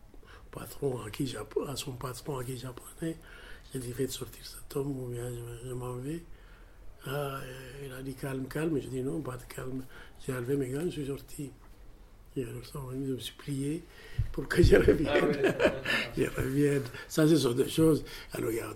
[0.50, 1.34] patron à, qui
[1.66, 3.16] à son patron à qui j'apprenais,
[3.72, 5.30] j'ai dit faites sortir cet homme ou bien
[5.64, 6.22] je m'en vais.
[7.06, 7.40] Ah,
[7.82, 8.78] il a dit calme, calme.
[8.80, 9.84] J'ai dit non, pas de calme.
[10.20, 11.50] J'ai enlevé mes gants, je suis sorti.
[12.36, 13.84] Et alors, ça, je me suis plié
[14.32, 15.54] pour que je revienne.
[15.64, 15.72] Ah
[16.16, 16.82] je revienne.
[17.08, 18.04] Ça, ce sont des choses.
[18.32, 18.72] Alors, il y a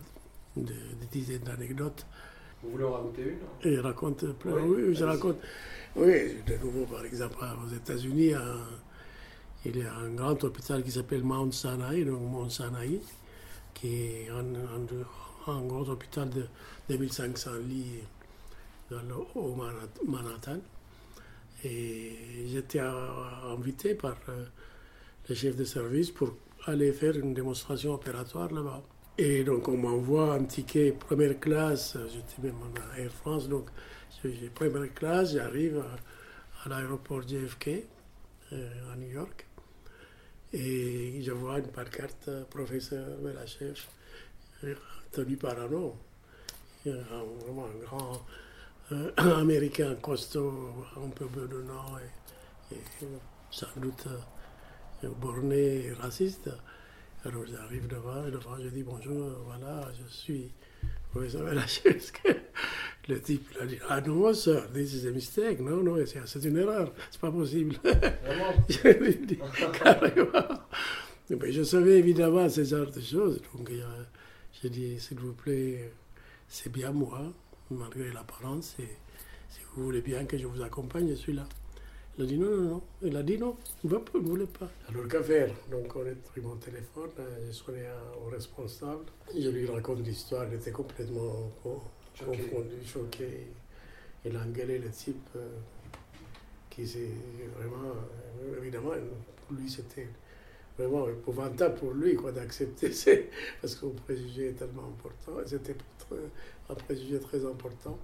[0.56, 0.74] des,
[1.12, 2.04] dizaines d'anecdotes.
[2.62, 4.56] Vous voulez en raconter une Et je raconte plein.
[4.56, 5.36] Oui, je raconte.
[5.94, 8.32] Oui, de nouveau, par exemple, aux États-Unis,
[9.64, 13.00] il y a un grand hôpital qui s'appelle Mount Sinai, donc Mount Sinai,
[13.72, 16.46] qui est un, un, un gros hôpital de
[16.88, 18.00] 2500 lits
[18.90, 19.56] dans le haut
[20.06, 20.58] Manhattan.
[21.64, 24.44] Et j'étais invité par euh,
[25.28, 28.82] le chef de service pour aller faire une démonstration opératoire là-bas.
[29.16, 33.70] Et donc on m'envoie un ticket première classe, j'étais même en Air France, donc
[34.54, 35.82] première classe, j'arrive
[36.64, 37.68] à, l'aéroport JFK
[38.52, 39.46] euh, à New York.
[40.52, 43.88] Et je vois une pancarte professeur de la chef
[45.12, 45.92] tenu par un homme,
[46.84, 48.24] vraiment un grand
[48.92, 50.52] euh, américain costaud,
[50.96, 51.98] un peu bedonnant
[52.70, 53.08] et, et
[53.50, 54.06] sans doute
[55.04, 56.50] euh, borné et raciste.
[57.24, 60.52] Alors j'arrive devant et devant je dis bonjour, voilà, je suis
[61.10, 62.12] professeur chaise.
[63.08, 65.60] Le type a dit Ah non, sir, this is a mistake.
[65.60, 67.76] Non, non, c'est une erreur, c'est pas possible.
[67.82, 68.52] Vraiment?
[68.68, 69.38] Je lui dis
[69.82, 70.60] carrément.
[71.30, 73.40] Mais je savais évidemment ce genre de choses.
[73.54, 73.70] Donc
[74.62, 75.92] je dis S'il vous plaît,
[76.48, 77.32] c'est bien moi
[77.70, 78.76] malgré l'apparence.
[78.78, 78.88] Et
[79.48, 81.46] si vous voulez bien que je vous accompagne, je suis là.
[82.16, 82.82] Il a dit non, non, non.
[83.02, 84.70] Il a dit non, il ne voulait pas.
[84.88, 87.10] Alors qu'à faire Donc on a pris mon téléphone,
[87.44, 87.82] j'ai sonné
[88.24, 89.04] au responsable.
[89.36, 93.48] Je lui raconte l'histoire, il était complètement confondu, choqué.
[94.24, 95.48] Il a engueulé le type euh,
[96.70, 97.10] qui s'est
[97.56, 97.90] vraiment.
[98.42, 98.92] Euh, évidemment,
[99.46, 100.08] pour lui c'était
[100.78, 102.90] vraiment épouvantable pour lui quoi, d'accepter,
[103.60, 105.76] parce que mon préjugé est tellement important, c'était
[106.68, 107.98] un préjugé très important.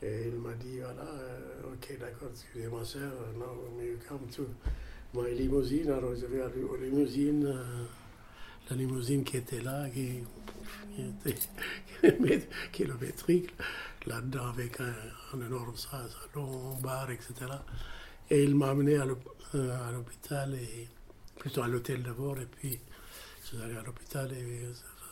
[0.00, 4.46] Et il m'a dit, voilà, euh, ok, d'accord, excusez-moi, sœur, non, mais come to
[5.12, 5.90] my limousine.
[5.90, 7.84] Alors, je vais à la limousine, euh,
[8.70, 10.22] la limousine qui était là, qui,
[10.94, 11.02] qui
[12.12, 13.50] était kilométrique,
[14.06, 14.94] là-dedans, avec un,
[15.34, 17.34] un énorme salon, bar, etc.
[18.30, 19.06] Et il m'a amené à
[19.56, 20.88] euh, l'hôpital, et
[21.36, 22.78] plutôt à l'hôtel d'abord, et puis
[23.42, 24.62] je suis allé à l'hôpital, et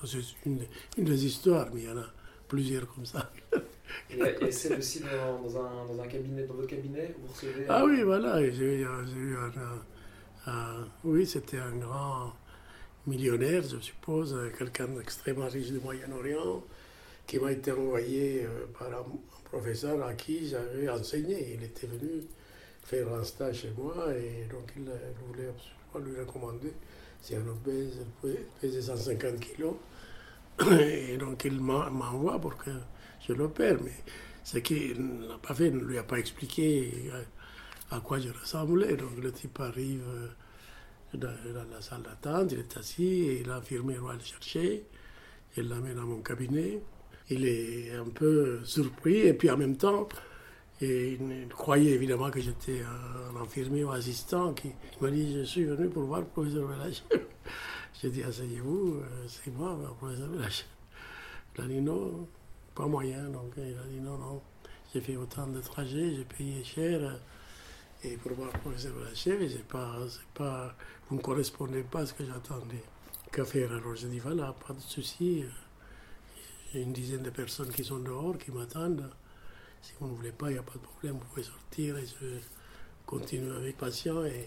[0.04, 0.60] c'est une,
[0.96, 2.06] une des histoires, mais il y en a
[2.48, 3.30] plusieurs comme ça.
[4.10, 8.02] Et, c'est aussi dans, un, dans, un, cabinet, dans votre cabinet, vous recevez Ah oui,
[8.02, 8.86] voilà, j'ai eu
[10.46, 12.32] un, oui, c'était un grand
[13.06, 16.62] millionnaire, je suppose, quelqu'un d'extrêmement riche du Moyen-Orient,
[17.26, 19.04] qui m'a été envoyé euh, par un
[19.44, 21.54] professeur à qui j'avais enseigné.
[21.54, 22.22] Il était venu
[22.84, 24.84] faire un stage chez moi et donc il
[25.26, 26.72] voulait absolument lui recommander.
[27.20, 29.74] C'est un obèse, il pesait 150 kilos.
[30.80, 32.70] Et donc il m'envoie pour que
[33.26, 33.78] je l'opère.
[33.82, 33.92] Mais
[34.44, 37.10] ce qu'il n'a pas fait, ne lui a pas expliqué
[37.90, 38.96] à quoi je ressemblais.
[38.96, 40.28] Donc le type arrive euh,
[41.14, 41.34] dans,
[41.70, 44.84] la salle d'attente, il est assis et l'infirmière va le chercher.
[45.56, 46.80] Il l'amène à mon cabinet.
[47.30, 50.08] Il est un peu surpris et puis en même temps,
[50.80, 55.88] il croyait évidemment que j'étais un infirmier ou assistant qui m'a dit Je suis venu
[55.88, 57.02] pour voir le professeur Village.
[58.00, 60.66] J'ai dit Asseyez-vous, euh, c'est moi, le professeur Village.
[61.56, 62.28] Il a dit Non,
[62.74, 63.30] pas moyen.
[63.30, 64.42] Donc il a dit non, non,
[64.92, 67.18] j'ai fait autant de trajets, j'ai payé cher.
[68.04, 69.96] Et pour voir le professeur chef, c'est pas,
[70.34, 70.74] pas,
[71.08, 72.82] vous ne correspondez pas à ce que j'attendais.
[73.32, 75.44] Qu'à faire Alors j'ai dit voilà, pas de souci.
[76.72, 79.10] J'ai une dizaine de personnes qui sont dehors, qui m'attendent.
[79.80, 82.04] Si vous ne voulez pas, il n'y a pas de problème, vous pouvez sortir et
[82.04, 82.26] je
[83.06, 84.22] continue avec patient.
[84.24, 84.46] Et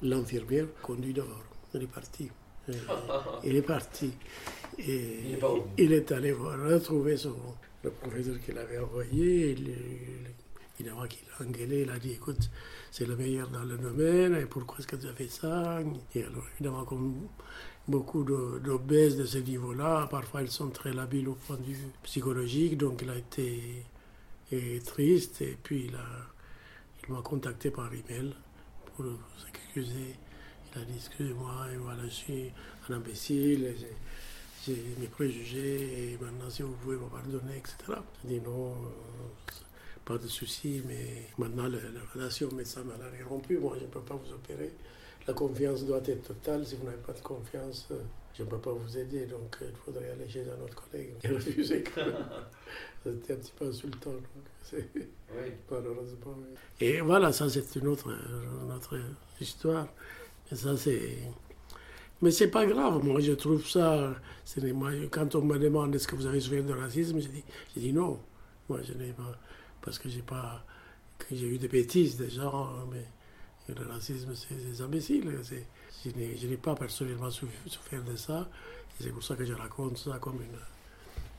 [0.00, 1.44] l'infirmière conduit dehors.
[1.74, 2.30] Elle est partie.
[3.44, 4.12] il est parti.
[4.78, 5.36] Et
[5.76, 7.34] il est, allé retrouver son,
[7.82, 9.52] le professeur qu'il avait envoyé.
[9.52, 9.74] Il,
[10.78, 12.50] évidemment qu'il a engueulé, il a dit écoute,
[12.90, 15.80] c'est le meilleur dans le domaine, et pourquoi est-ce que tu as fait ça?
[16.14, 17.28] Et alors, évidemment, comme
[17.88, 22.76] beaucoup d'obèses de, ce niveau-là, parfois ils sont très labiles au point de vue psychologique,
[22.76, 23.84] donc il a été
[24.84, 25.90] triste, et puis
[27.02, 28.34] il m'a contacté par email
[28.96, 29.06] pour
[29.42, 30.14] s'excuser.
[30.74, 32.52] Il a dit excusez-moi, voilà, je suis
[32.88, 33.74] un imbécile
[34.66, 38.00] j'ai mes préjugés et maintenant si vous pouvez me pardonner, etc.
[38.22, 39.52] Je dis non, euh,
[40.04, 41.78] pas de souci, mais maintenant la,
[42.14, 44.72] relation médecin-malade est rompue, moi je ne peux pas vous opérer.
[45.26, 48.00] La confiance doit être totale, si vous n'avez pas de confiance, euh,
[48.34, 51.10] je ne peux pas vous aider, donc euh, il faudrait aller chez un autre collègue.
[51.22, 51.84] Il refusé
[53.04, 54.82] C'était un petit peu insultant, donc
[55.70, 56.36] malheureusement.
[56.80, 58.98] Et voilà, ça c'est une autre, une autre
[59.40, 59.88] histoire.
[60.50, 61.18] Et ça c'est
[62.20, 64.14] mais c'est pas grave, moi je trouve ça.
[64.74, 67.44] Moi, quand on me demande est-ce que vous avez souffert de racisme, j'ai dit,
[67.76, 68.18] dit non.
[68.68, 69.38] Moi je n'ai pas.
[69.82, 70.64] Parce que j'ai pas.
[71.30, 73.04] j'ai eu des bêtises des gens, mais
[73.72, 75.30] le racisme c'est des imbéciles.
[76.04, 78.48] Je n'ai pas personnellement souffert de ça.
[79.00, 80.58] C'est pour ça que je raconte ça comme une.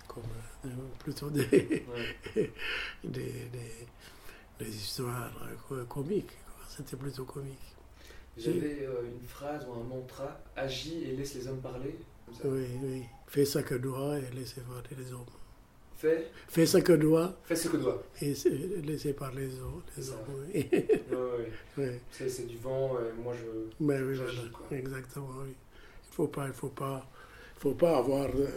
[0.08, 0.24] Comme
[0.66, 0.70] euh,
[1.00, 1.46] plutôt des,
[3.04, 3.50] des,
[4.60, 5.32] des, histoires
[5.72, 6.32] euh, comiques.
[6.68, 7.76] C'était plutôt comique.
[8.38, 11.96] J'avais euh, une phrase ou un mantra agis et laisse les hommes parler.
[12.46, 13.04] Oui, oui.
[13.28, 15.26] Fais ce que doit et laissez parler les hommes.
[15.98, 16.28] Fais?
[16.48, 17.38] Fais ce que doit.
[17.44, 18.02] Fais ce que doit.
[18.22, 18.34] Et
[18.84, 19.82] laissez parler les hommes.
[19.98, 20.18] Les hommes
[20.54, 20.70] oui.
[21.78, 23.84] oui, C'est du vent, moi je.
[23.84, 24.80] Mais oui, voilà.
[24.80, 25.50] Exactement, oui.
[25.50, 27.06] Il ne faut pas, il faut pas,
[27.58, 28.30] il faut pas avoir.
[28.30, 28.48] Euh,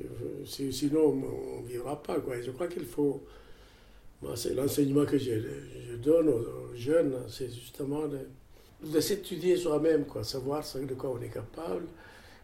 [0.00, 2.20] euh, sinon, on ne vivra pas.
[2.20, 2.40] Quoi.
[2.40, 3.22] Je crois qu'il faut
[4.34, 10.94] c'est l'enseignement que je, donne aux, jeunes, c'est justement de, s'étudier soi-même, quoi, savoir de
[10.94, 11.86] quoi on est capable,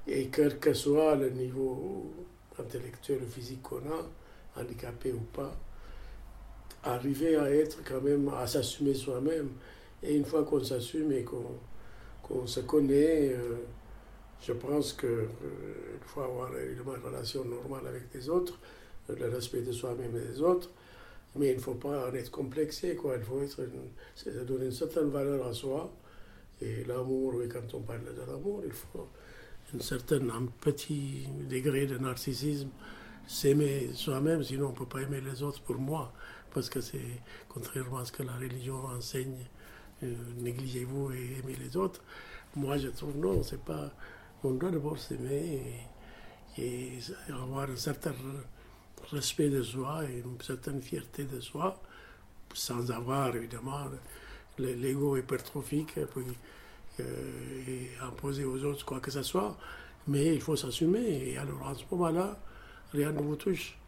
[0.07, 2.13] et quel que soit le niveau
[2.59, 5.57] intellectuel ou physique qu'on a, handicapé ou pas,
[6.85, 9.51] arriver à être quand même, à s'assumer soi-même.
[10.03, 13.57] Et une fois qu'on s'assume et qu'on se connaît, euh,
[14.41, 15.27] je pense qu'il euh,
[16.07, 18.59] faut avoir une relation normale avec les autres,
[19.09, 20.71] le respect de soi-même et des autres,
[21.39, 23.17] mais il ne faut pas en être complexé, quoi.
[23.17, 25.93] Il faut être donner une certaine valeur à soi.
[26.61, 29.09] Et l'amour, oui, quand on parle de l'amour, il faut
[29.77, 32.71] un certain, un petit degré de narcissisme,
[33.27, 36.13] s'aimer soi-même, sinon on ne peut pas aimer les autres pour moi.
[36.53, 39.47] Parce que c'est contrairement à ce que la religion enseigne,
[40.03, 42.03] euh, négligez-vous et aimez les autres.
[42.57, 43.93] Moi, je trouve non, c'est pas.
[44.43, 45.63] On doit d'abord s'aimer
[46.57, 46.99] et, et,
[47.29, 48.15] avoir un certain
[49.13, 51.81] respect de soi et une certaine fierté de soi,
[52.55, 53.87] sans avoir évidemment
[54.59, 55.95] l'ego hypertrophique.
[56.99, 59.57] et imposer aux autres quoi que ce soit,
[60.09, 61.31] mais il faut s'assumer.
[61.31, 62.37] Et alors, à ce moment-là,
[62.93, 63.79] rien ne vous touche.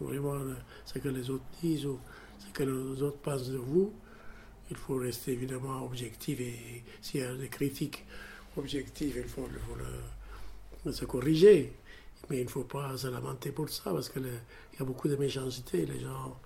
[0.00, 0.38] Vraiment,
[0.84, 1.98] ce que les autres disent ou
[2.38, 3.92] ce que les autres pensent de vous,
[4.70, 6.40] il faut rester évidemment objectif.
[6.40, 8.04] Et s'il y a des critiques
[8.56, 9.48] objectives, il faut,
[10.90, 11.72] se corriger.
[12.30, 15.16] Mais il ne faut pas se lamenter pour ça, parce qu'il y a beaucoup de
[15.16, 15.84] méchanceté.
[15.84, 16.38] Les gens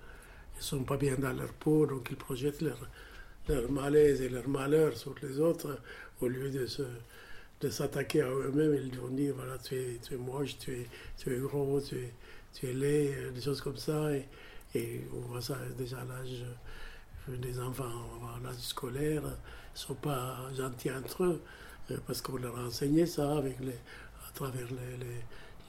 [0.57, 4.97] ne sont pas bien dans leur peau, donc ils projettent leur, malaise et leur malheur
[4.97, 5.79] sur les autres,
[6.21, 10.57] au lieu de s'attaquer à eux-mêmes, ils vont dire voilà, tu es, tu es moche,
[10.57, 12.13] tu es, tu es gros, tu es,
[12.51, 14.11] tu es laid, euh, des choses comme ça.
[14.13, 14.25] Et,
[15.13, 16.43] on voit ça déjà à l'âge
[17.27, 17.83] des enfants,
[18.35, 21.41] à l'âge scolaire, ils ne sont pas gentils entre eux,
[21.91, 25.21] euh, parce qu'on leur a enseigné ça avec à travers les,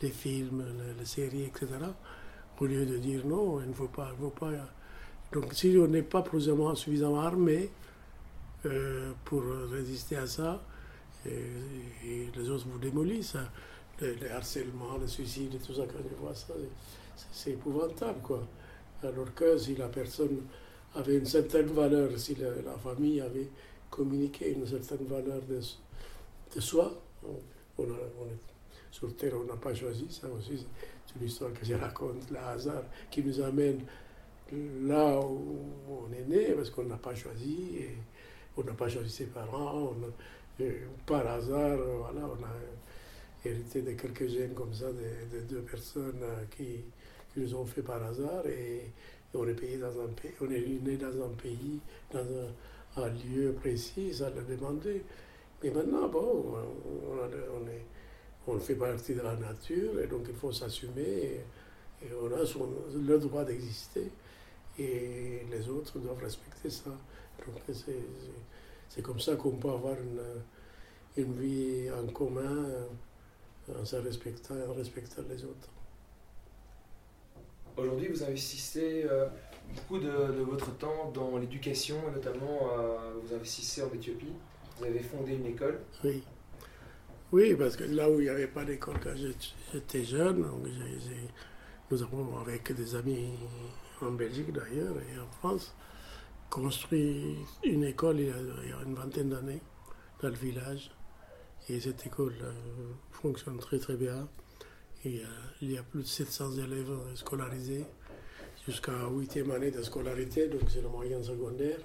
[0.03, 0.65] les films,
[0.99, 1.67] les, séries, etc.
[2.61, 4.11] Au lieu de dire non, il ne faut pas.
[4.13, 4.51] Il faut pas
[5.33, 6.25] donc si on n'est pas
[6.75, 7.69] suffisamment armé
[8.65, 10.63] euh, pour résister à ça,
[11.25, 13.35] les autres vous démolissent.
[13.35, 13.49] Hein.
[14.01, 16.53] Le, harcèlement, le suicide et tout ça, quand je vois ça,
[17.33, 18.47] c'est épouvantable, quoi.
[19.03, 20.43] Alors que si la personne
[20.95, 23.49] avait une certaine valeur, si la, famille avait
[23.91, 25.61] communiqué une certaine valeur de,
[26.55, 26.93] de soi,
[27.79, 28.56] on, est,
[28.97, 30.67] sur Terre, on n'a pas choisi, ça aussi,
[31.07, 33.81] c'est une histoire que je raconte, le hasard qui nous amène
[34.85, 37.83] là où on est né, parce qu'on n'a pas choisi,
[38.57, 39.95] on n'a pas choisi ses parents,
[41.05, 46.45] par hasard, voilà, on a hérité de quelques gènes comme ça, de, deux personnes euh,
[46.57, 46.81] qui,
[47.37, 48.93] nous ont fait par hasard et,
[49.35, 51.81] on est payé dans un pays, on est né dans un pays,
[52.11, 52.25] dans
[52.97, 55.03] un, lieu précis, ça l'a demandé.
[55.63, 57.85] Mais maintenant, bon, on, on, est,
[58.47, 61.41] on fait partie de la nature et donc il faut s'assumer et,
[62.23, 62.43] on a
[62.95, 64.11] le droit d'exister
[64.79, 66.91] et les autres doivent respecter ça.
[67.47, 67.95] Donc c'est
[68.89, 70.21] c'est comme ça qu'on peut avoir une,
[71.23, 75.69] une, vie en commun euh, en se respectant et en respectant les autres.
[77.77, 79.27] Aujourd'hui, vous investissez euh,
[79.75, 84.33] beaucoup de, votre temps dans l'éducation, notamment euh, vous investissez en Éthiopie.
[84.79, 85.81] Vous avez fondé une école.
[86.05, 86.23] Oui.
[87.33, 90.47] Oui, parce que là où il n'y avait pas d'école quand j'étais jeune,
[91.91, 93.31] nous avons, avec des amis
[94.01, 95.75] en Belgique d'ailleurs et en France,
[96.51, 99.61] construit une école il y a, une vingtaine d'années
[100.23, 100.91] dans le village.
[101.69, 102.53] Et cette école euh,
[103.11, 104.29] fonctionne très très bien.
[105.05, 105.27] Et, euh,
[105.63, 107.85] il y a plus de 700 élèves scolarisés
[108.67, 111.79] jusqu'à 8e année de scolarité, donc c'est le moyen secondaire.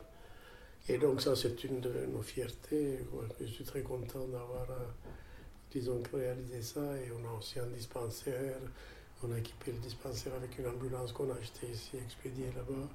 [0.87, 2.99] Et donc ça c'est une de nos fiertés.
[3.39, 4.85] Je suis très content d'avoir, euh,
[5.71, 6.81] disons, réalisé ça.
[6.97, 8.59] Et on a aussi un dispensaire.
[9.23, 12.87] On a équipé le dispensaire avec une ambulance qu'on a achetée ici, expédiée là-bas.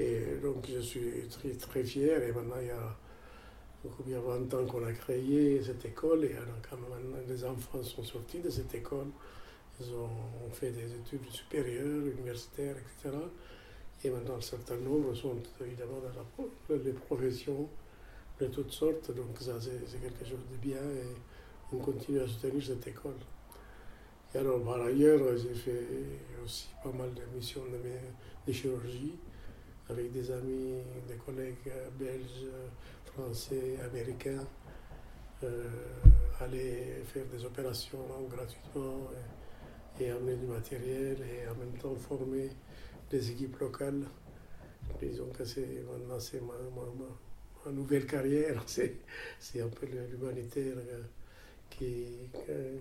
[0.00, 2.22] Et donc je suis très, très fier.
[2.22, 2.96] Et maintenant, il y a
[3.84, 6.24] beaucoup bien 20 ans qu'on a créé cette école.
[6.24, 6.78] Et alors, quand
[7.28, 9.08] les enfants sont sortis de cette école,
[9.80, 13.16] ils ont fait des études supérieures, universitaires, etc.
[14.02, 17.68] Et maintenant, un certain nombre sont évidemment dans les professions
[18.40, 19.10] de toutes sortes.
[19.14, 20.80] Donc, ça, c'est quelque chose de bien.
[21.72, 23.16] On continue à soutenir cette école.
[24.34, 25.86] Et alors, par ailleurs, j'ai fait
[26.44, 27.62] aussi pas mal de missions
[28.46, 29.14] de, chirurgie
[29.88, 32.46] avec des amis, des collègues belges,
[33.06, 34.44] français, américains,
[35.44, 35.68] euh,
[36.40, 37.98] aller faire des opérations
[38.28, 39.08] gratuitement
[40.00, 42.50] et, amener du matériel et en même temps former
[43.10, 44.02] des équipes locales.
[45.00, 50.74] Disons que c'est maintenant c'est ma, nouvelle carrière, c'est, un peu l'humanitaire
[51.82, 52.78] euh,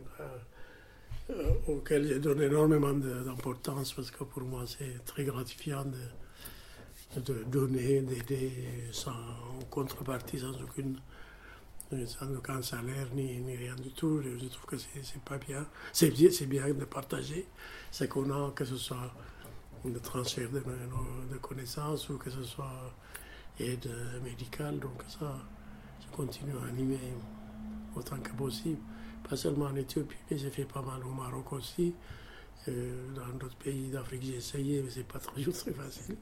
[1.68, 8.52] auquel je donne énormément d'importance parce que pour moi c'est très gratifiant de, donner, d'aider
[8.92, 9.14] sans
[9.70, 10.98] contrepartie, sans aucune
[12.08, 14.22] sans aucun salaire ni, rien du tout.
[14.22, 15.66] Je trouve que c'est pas bien.
[15.92, 17.46] C'est bien, de partager
[17.92, 19.14] ce qu'on a, que ce soit
[19.86, 22.94] le transfert de, connaissances ou que ce soit
[23.60, 23.90] aide
[24.24, 24.80] médicale.
[24.80, 25.38] Donc ça,
[26.02, 27.00] je continue à animer
[27.96, 28.80] autant que possible.
[29.28, 31.94] Pas seulement en Éthiopie, mais j'ai fait pas mal au Maroc aussi.
[32.68, 36.18] Euh, dans d'autres pays d'Afrique, j'ai essayé, mais c'est pas toujours très facile.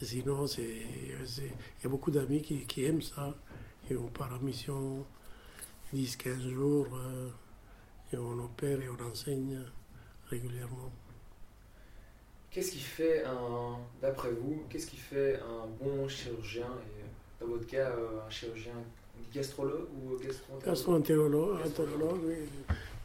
[0.00, 1.44] Sinon, il
[1.82, 3.34] y a beaucoup d'amis qui, qui, aiment ça.
[3.90, 5.04] Et on part en mission
[5.94, 7.28] 10-15 jours euh,
[8.12, 9.60] et on opère et on enseigne
[10.28, 10.92] régulièrement.
[12.50, 13.24] Qu'est-ce qui fait,
[14.02, 16.66] d'après vous, qu'est-ce qui fait un bon chirurgien?
[16.66, 18.74] Et dans votre cas, euh, un chirurgien
[19.32, 20.18] gastrologue ou
[20.64, 22.34] gastroentérologue Gastroentérologue, oui.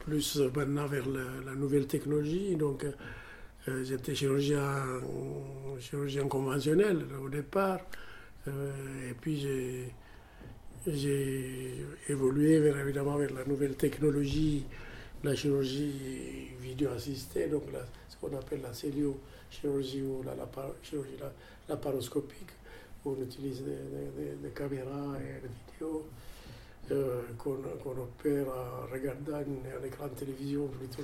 [0.00, 2.56] Plus euh, maintenant vers la, nouvelle technologie.
[2.56, 4.84] Donc, euh, j'étais chirurgien,
[5.78, 7.80] chirurgien conventionnel au départ.
[8.46, 9.46] Euh, et puis
[10.86, 14.64] j'ai évolué vers, évidemment vers la nouvelle technologie,
[15.22, 17.64] la chirurgie vidéo assistée, donc
[18.08, 20.34] ce qu'on appelle la cellio-chirurgie ou la,
[20.82, 21.16] chirurgie
[21.68, 22.57] laparoscopique, où
[23.04, 26.06] on utilise des, caméras et des vidéos.
[26.90, 31.02] Euh, qu'on opère en regardant un écran de télévision plutôt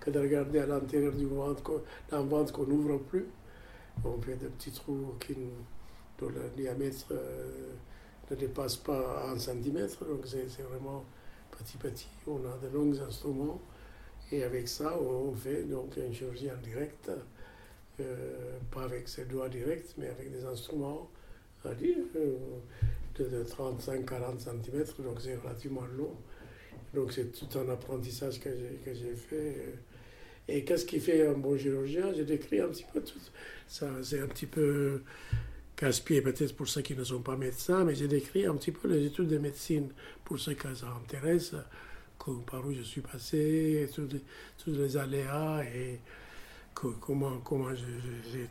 [0.00, 3.24] que de, regarder à l'intérieur du ventre, d'un ventre qu'on n'ouvre plus.
[4.04, 5.34] On fait des petits trous qui,
[6.18, 7.72] dont le diamètre euh,
[8.30, 11.02] ne dépasse pas un centimètre, donc c'est vraiment
[11.50, 12.08] petit petit.
[12.26, 13.60] On a de longs instruments
[14.32, 17.10] et avec ça, on fait donc une chirurgie en direct,
[18.00, 21.08] euh, pas avec ses doigts directs, mais avec des instruments
[21.64, 22.36] euh,
[23.18, 26.14] de, 35-40 cm, donc c'est relativement long.
[26.94, 28.50] Donc c'est tout un apprentissage que
[28.86, 29.78] j'ai fait.
[30.48, 32.12] Et qu'est-ce qui fait un bon chirurgien?
[32.14, 33.18] J'ai décrit un petit peu tout
[33.66, 33.88] ça.
[34.02, 35.02] C'est un petit peu
[35.74, 38.88] casse-pied peut-être pour ceux qui ne sont pas médecins, mais j'ai décrit un petit peu
[38.88, 39.90] les études de médecine
[40.24, 41.54] pour ceux qui ça intéresse,
[42.46, 44.08] par où je suis passé, tous
[44.66, 46.00] les, les aléas et
[46.74, 48.48] comment, comment j'ai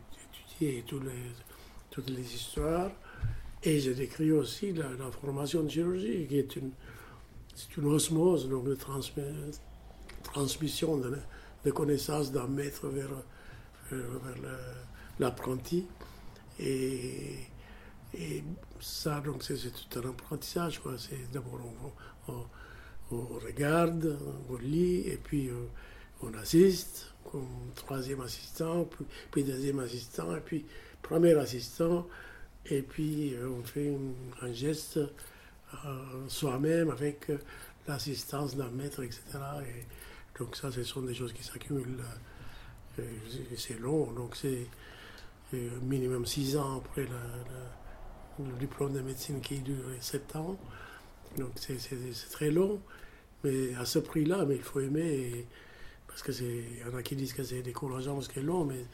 [0.60, 1.12] étudié toutes les,
[1.96, 2.92] toutes les histoires.
[3.64, 4.90] Et j'ai décrit aussi la,
[5.22, 6.72] formation de chirurgie, qui est une,
[7.56, 8.76] c'est une osmose, donc de
[10.24, 13.10] transmission de, connaissances d'un maître vers,
[13.92, 14.04] vers
[15.20, 15.88] l'apprenti.
[16.60, 17.40] Et,
[18.14, 18.44] et,
[18.80, 20.82] ça, donc, c'est, tout un apprentissage.
[20.98, 21.60] C'est, d'abord,
[22.28, 22.44] on,
[23.46, 24.20] regarde,
[24.50, 25.66] on lit, et puis euh,
[26.22, 28.88] on assiste comme troisième assistant,
[29.32, 30.66] puis deuxième assistant, et puis
[31.06, 32.08] premier assistant.
[32.66, 33.96] Et puis, euh, on fait
[34.42, 37.38] un geste euh, soi-même avec euh,
[37.88, 39.22] l'assistance d'un maître, etc.
[39.62, 42.04] Et donc ça, ce sont des choses qui s'accumulent.
[43.56, 44.68] c'est long, donc c'est
[45.84, 47.08] minimum six ans après
[48.40, 50.58] le diplôme de médecine qui dure sept ans.
[51.38, 51.78] Donc c'est
[52.32, 52.82] très long,
[53.44, 55.46] mais à ce prix-là, mais il faut aimer,
[56.08, 58.66] parce que il y en a qui disent que c'est décourageant parce que c'est long,
[58.66, 58.86] mais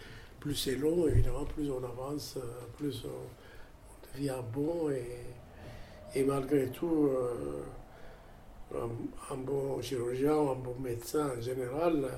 [0.41, 2.37] plus c'est long, évidemment, plus on avance,
[2.75, 8.87] plus on, devient bon et, malgré tout, euh,
[9.29, 12.09] un, bon chirurgien, un bon médecin en général,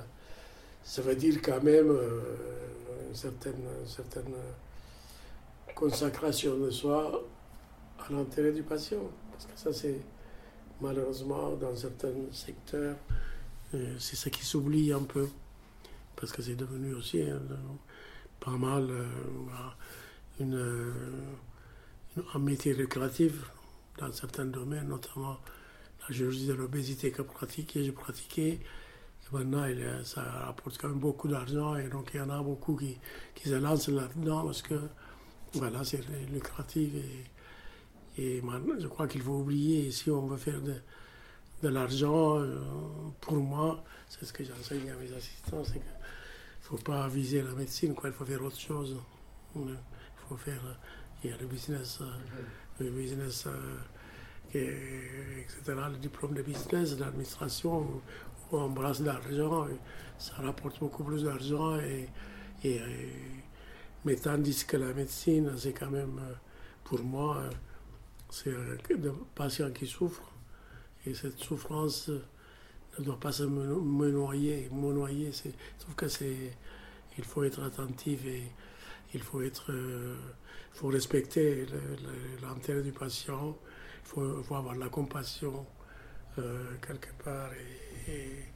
[0.84, 2.22] ça veut dire quand même euh,
[3.10, 4.34] une certaine, certaine
[5.76, 7.24] consacration de soi
[8.00, 9.04] à l'intérêt du patient.
[9.32, 10.00] Parce que ça, c'est
[10.80, 12.96] malheureusement dans certains secteurs,
[13.74, 15.28] euh, c'est ce qui s'oublie un peu.
[16.16, 17.22] Parce que c'est devenu aussi
[18.44, 18.90] pas mal
[20.40, 20.58] une
[22.34, 23.34] un métier lucratif
[23.98, 25.38] dans certains domaines, notamment
[26.02, 27.24] la chirurgie de l'obésité que
[27.76, 28.54] j'ai pratiqué.
[28.54, 29.66] Et maintenant,
[30.04, 32.98] ça rapporte quand même beaucoup d'argent et donc il y en a beaucoup qui,
[33.34, 34.76] qui se lancent là-dedans parce que
[35.54, 36.94] voilà, c'est lucratif.
[38.18, 38.44] Et, et
[38.80, 40.76] je crois qu'il faut oublier, si on veut faire de,
[41.64, 42.60] de l'argent, euh,
[43.22, 45.64] pour moi, c'est ce que j'enseigne à mes assistants,
[46.78, 48.98] faut pas viser la médecine, quoi, il faut faire autre chose.
[49.56, 49.78] Il
[50.28, 50.62] faut faire
[51.24, 53.78] il y a le business, euh, le business euh,
[54.54, 58.02] etc., le diplôme de business, l'administration, où
[58.52, 59.68] on embrasse l'argent,
[60.18, 61.80] ça rapporte beaucoup plus d'argent.
[61.80, 62.10] Et,
[62.64, 62.82] et,
[64.04, 66.34] mais tandis que la médecine, c'est quand même, euh,
[66.84, 67.44] pour moi,
[68.30, 68.52] c'est
[68.90, 70.32] des patients qui souffrent.
[71.06, 72.10] Et cette souffrance
[73.00, 74.70] ne doit pas se me noyer.
[74.72, 75.32] Me noyer,
[75.96, 76.58] que c'est,
[77.18, 78.44] il faut être attentif et
[79.14, 79.72] il faut être
[80.74, 81.68] il faut respecter
[82.42, 83.56] l'intérêt du patient,
[84.06, 85.66] il faut, avoir la compassion
[86.40, 87.52] euh, quelque part
[88.08, 88.50] et,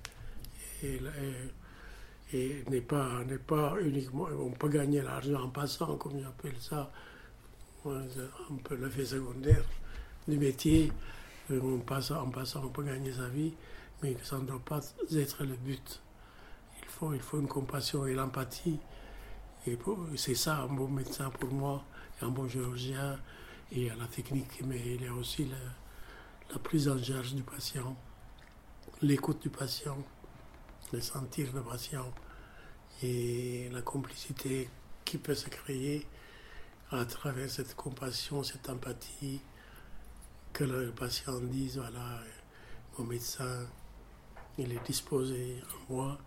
[2.33, 6.91] et, n'est pas, pas uniquement, on peut gagner l'argent en passant, comme j'appelle ça,
[7.85, 9.63] un peu l'effet secondaire
[10.27, 10.91] du métier.
[11.49, 13.53] En passant, en passant, on peut gagner sa vie,
[14.01, 14.81] mais ça ne doit pas
[15.15, 16.01] être le but.
[16.81, 18.79] Il faut, il faut une compassion et l'empathie.
[19.65, 19.77] Et
[20.15, 21.83] c'est ça un bon médecin pour moi
[22.21, 23.19] un bon chirurgien
[23.71, 27.95] et à la technique, mais il y a aussi la, prise en charge du patient,
[29.01, 29.97] l'écoute du patient,
[30.91, 32.11] le sentir le patient
[33.03, 34.69] et la complicité
[35.05, 36.07] qui peut se créer
[36.89, 39.41] à travers cette compassion, cette empathie,
[40.53, 42.21] que le patient dise, voilà,
[42.97, 43.67] mon médecin,
[44.57, 46.17] il est disposé à moi,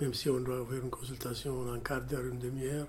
[0.00, 2.88] même si on doit avoir une consultation en un quart d'heure, une demi-heure,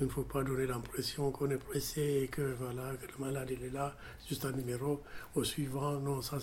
[0.00, 3.48] il ne faut pas donner l'impression qu'on est pressé et que, voilà, que le malade
[3.50, 3.96] il est là,
[4.28, 5.02] juste un numéro
[5.34, 5.98] au suivant.
[5.98, 6.38] Non, ça,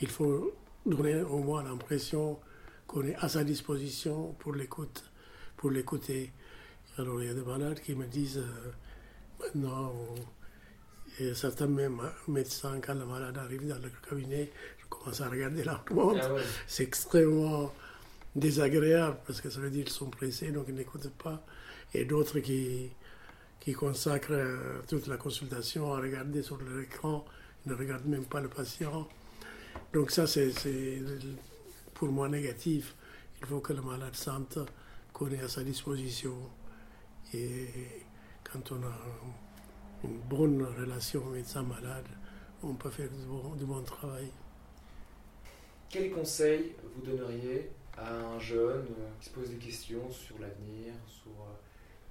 [0.00, 0.54] il faut
[0.86, 2.38] donner au moins l'impression
[2.86, 5.04] qu'on est à sa disposition pour l'écoute,
[5.56, 6.32] pour l'écouter.
[6.98, 8.72] Alors il y a des malades qui me disent euh,
[9.40, 9.92] maintenant,
[11.34, 14.52] certains même médecins, quand le malade arrive dans le cabinet,
[14.98, 16.20] commence à regarder leur montre.
[16.22, 16.42] Ah ouais.
[16.66, 17.72] C'est extrêmement
[18.34, 21.44] désagréable parce que ça veut dire qu'ils sont pressés, donc ils n'écoutent pas.
[21.94, 22.90] Et d'autres qui,
[23.60, 27.24] qui consacrent euh, toute la consultation à regarder sur l'écran,
[27.64, 29.08] ils ne regardent même pas le patient.
[29.92, 31.00] Donc ça, c'est c'est
[31.94, 32.94] pour moi négatif.
[33.40, 34.58] Il faut que le malade sente
[35.12, 36.34] qu'on est à sa disposition.
[37.34, 37.68] Et
[38.44, 38.98] quand on a
[40.04, 42.06] une bonne relation médecin-malade,
[42.62, 44.30] on peut faire du bon, du bon travail.
[45.92, 47.68] Quel conseil vous donneriez
[47.98, 51.52] à un jeune euh, qui se pose des questions sur l'avenir, sur euh,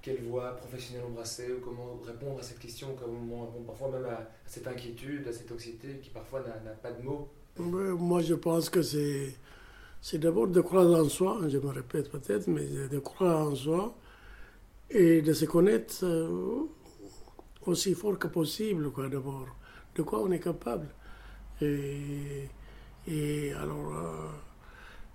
[0.00, 4.30] quelle voie professionnelle embrasser, ou comment répondre à cette question, comment répondre parfois même à,
[4.46, 7.28] cette inquiétude, à cette anxiété qui parfois n'a pas de mots?
[7.58, 9.34] Moi, je pense que c'est,
[10.14, 13.96] d'abord de croire en soi, je me répète peut-être, mais de, de croire en soi
[14.90, 16.68] et de se connaître euh,
[17.66, 19.48] aussi fort que possible, quoi, d'abord.
[19.96, 20.86] De quoi on est capable.
[21.60, 22.48] Et,
[23.06, 24.28] et alors, euh,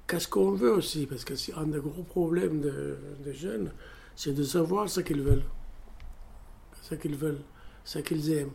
[0.08, 1.06] qu'est-ce qu'on veut aussi?
[1.08, 3.72] Parce que c'est un des gros problèmes de- des jeunes,
[4.16, 5.44] c'est de savoir ce qu'ils veulent.
[6.82, 7.42] Ce qu'ils veulent,
[7.84, 8.52] ce qu'ils aiment.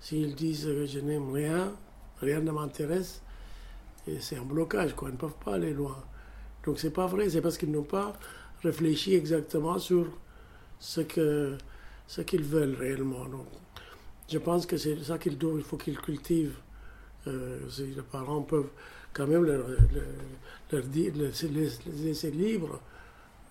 [0.00, 1.72] S'ils disent que je n'aime rien,
[2.20, 3.22] rien ne m'intéresse,
[4.20, 5.08] c'est un blocage, quoi.
[5.08, 5.96] Ils ne peuvent pas aller loin.
[6.64, 8.12] Donc c'est pas vrai, c'est parce qu'ils n'ont pas
[8.62, 10.06] réfléchi exactement sur
[10.80, 11.02] ce
[12.06, 13.26] ce qu'ils veulent réellement.
[13.26, 13.46] Donc,
[14.28, 16.56] je pense que c'est ça qu'il faut qu'ils cultivent.
[17.26, 18.70] Euh, les parents peuvent
[19.12, 19.64] quand même leur,
[20.84, 21.68] dire, les,
[22.02, 22.80] laisser libres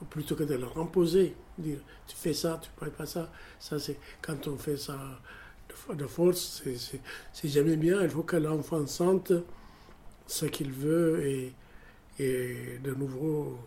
[0.10, 1.36] plutôt que de leur imposer.
[1.58, 3.32] Dire tu fais ça, tu ne fais pas ça.
[3.60, 3.78] Ça,
[4.22, 4.98] quand on fait ça
[5.70, 6.64] de, fo- de force,
[7.34, 8.02] c'est- jamais bien.
[8.04, 9.34] Il faut que l'enfant sente
[10.28, 11.54] ce qu'il veut et,
[12.84, 13.58] de nouveau,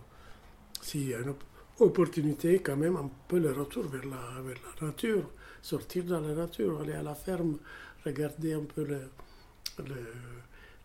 [0.80, 1.44] s'il y a une op-
[1.80, 5.30] opportunité, quand même un peu le retour vers la, vers la nature,
[5.62, 7.58] sortir dans la nature, aller à la ferme,
[8.04, 9.08] regarder un peu le-
[9.78, 9.94] le-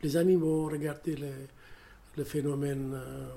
[0.04, 1.48] les animaux, regarder les,
[2.18, 3.30] les phénomènes euh,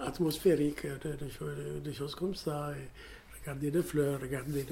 [0.00, 2.72] atmosphériques, des, des choses, comme ça,
[3.40, 4.66] regarder les fleurs, regarder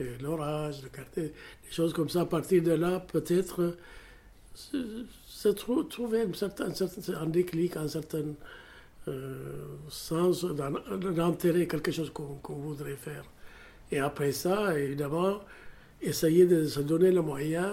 [0.00, 1.32] euh, l'orage, regarder
[1.64, 2.22] des choses comme ça.
[2.22, 3.76] À partir de là, peut-être euh,
[4.54, 8.24] se, se trou- trouver un certain, un certain- un déclic, un certain
[9.08, 13.24] euh, sens d'en- d'intérêt, quelque chose qu'on voudrait faire.
[13.92, 15.40] Et après ça, évidemment,
[16.02, 17.72] essayer de se donner le moyen,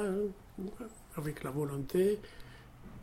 [1.18, 2.20] avec la volonté,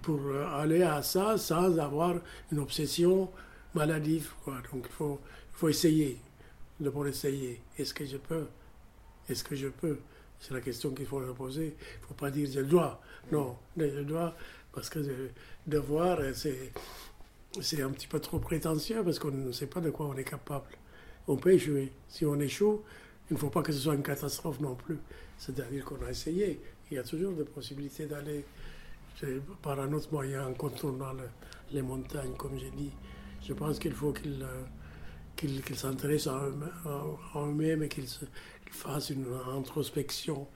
[0.02, 2.16] pour euh, aller à ça sans avoir
[2.50, 3.30] une obsession
[3.74, 4.32] maladive.
[4.44, 4.54] Quoi.
[4.72, 5.20] Donc il faut,
[5.52, 6.18] il faut essayer,
[6.78, 7.61] d'abord essayer.
[7.78, 8.46] Est-ce que je peux?
[9.28, 9.98] Est-ce que je peux?
[10.38, 11.76] C'est la question qu'il faut se poser.
[11.78, 13.00] Il ne faut pas dire je dois.
[13.30, 14.34] Non, je dois,
[14.72, 15.00] parce que
[15.66, 20.06] devoir, euh, c'est un petit peu trop prétentieux parce qu'on ne sait pas de quoi
[20.06, 20.66] on est capable.
[21.28, 21.92] On peut échouer.
[22.08, 22.82] Si on échoue,
[23.30, 24.98] il ne faut pas que ce soit une catastrophe non plus.
[25.36, 26.61] C'est-à-dire qu'on a essayé.
[26.91, 28.45] Il y a toujours des possibilités d'aller
[29.62, 31.28] par un autre moyen en contournant le-
[31.72, 32.91] les montagnes, comme j'ai dit.
[33.47, 34.62] Je pense qu'il faut qu'il euh,
[35.36, 36.55] qu'il qu'il s'intéresse à eux-
[36.86, 38.24] à- à eux-mêmes et qu'il se-
[38.64, 40.47] qu'il fasse une introspection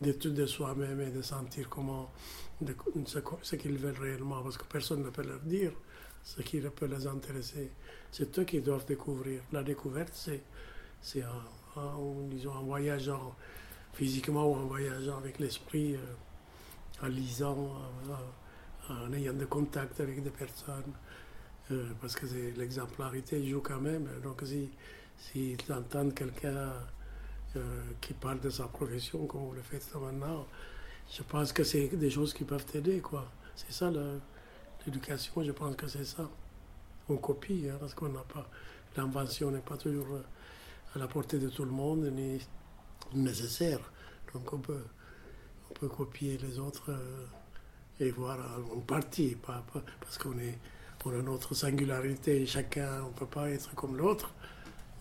[0.00, 2.10] d'étude de soi-même et de sentir comment,
[3.06, 5.72] ce, qu- ce qu'ils veulent réellement, parce que personne ne peut leur dire
[6.24, 7.70] ce qui peut les intéresser.
[8.10, 9.42] C'est eux qui doivent découvrir.
[9.52, 10.12] La découverte,
[11.00, 12.62] c'est en, en, en
[13.94, 15.94] physiquement ou en voyageant avec l'esprit.
[15.94, 15.98] euh,
[17.02, 17.72] en lisant,
[18.88, 20.92] en, ayant des contacts avec des personnes,
[21.70, 22.26] euh, parce que
[22.56, 24.08] l'exemplarité joue quand même.
[24.22, 24.70] Donc si,
[25.18, 26.72] si tu entends quelqu'un
[27.56, 30.46] euh, qui parle de sa profession, comme vous le faites maintenant,
[31.12, 33.00] je pense que c'est des choses qui peuvent t'aider.
[33.00, 33.30] quoi.
[33.56, 33.90] C'est ça
[34.86, 36.28] l'éducation, je pense que c'est ça.
[37.08, 38.48] On copie, hein, parce qu'on n'a pas...
[38.96, 40.06] L'invention n'est pas toujours
[40.94, 42.38] à la portée de tout le monde, ni
[43.14, 43.80] nécessaire.
[44.34, 44.84] Donc on peut
[45.70, 47.26] on peut copier les autres euh,
[48.00, 48.38] et voir
[48.76, 50.58] en partie, pas, pas- parce qu'on est,
[51.04, 54.32] a notre singularité, chacun, on ne peut pas être comme l'autre,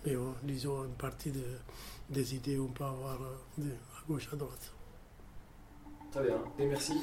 [0.06, 1.58] mais on- disons une partie de-
[2.10, 4.74] des idées, on peut avoir euh, de- à gauche, à droite.
[6.12, 6.94] Très bien, et merci.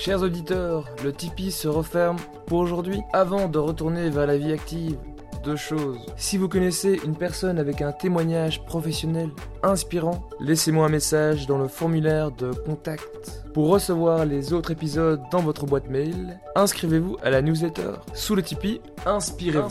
[0.00, 3.02] Chers auditeurs, le Tipeee se referme pour aujourd'hui.
[3.12, 4.96] Avant de retourner vers la vie active,
[5.44, 5.98] deux choses.
[6.16, 9.28] Si vous connaissez une personne avec un témoignage professionnel
[9.62, 13.44] inspirant, laissez-moi un message dans le formulaire de contact.
[13.52, 18.42] Pour recevoir les autres épisodes dans votre boîte mail, inscrivez-vous à la newsletter sous le
[18.42, 18.80] Tipeee.
[19.04, 19.68] Inspirez-vous.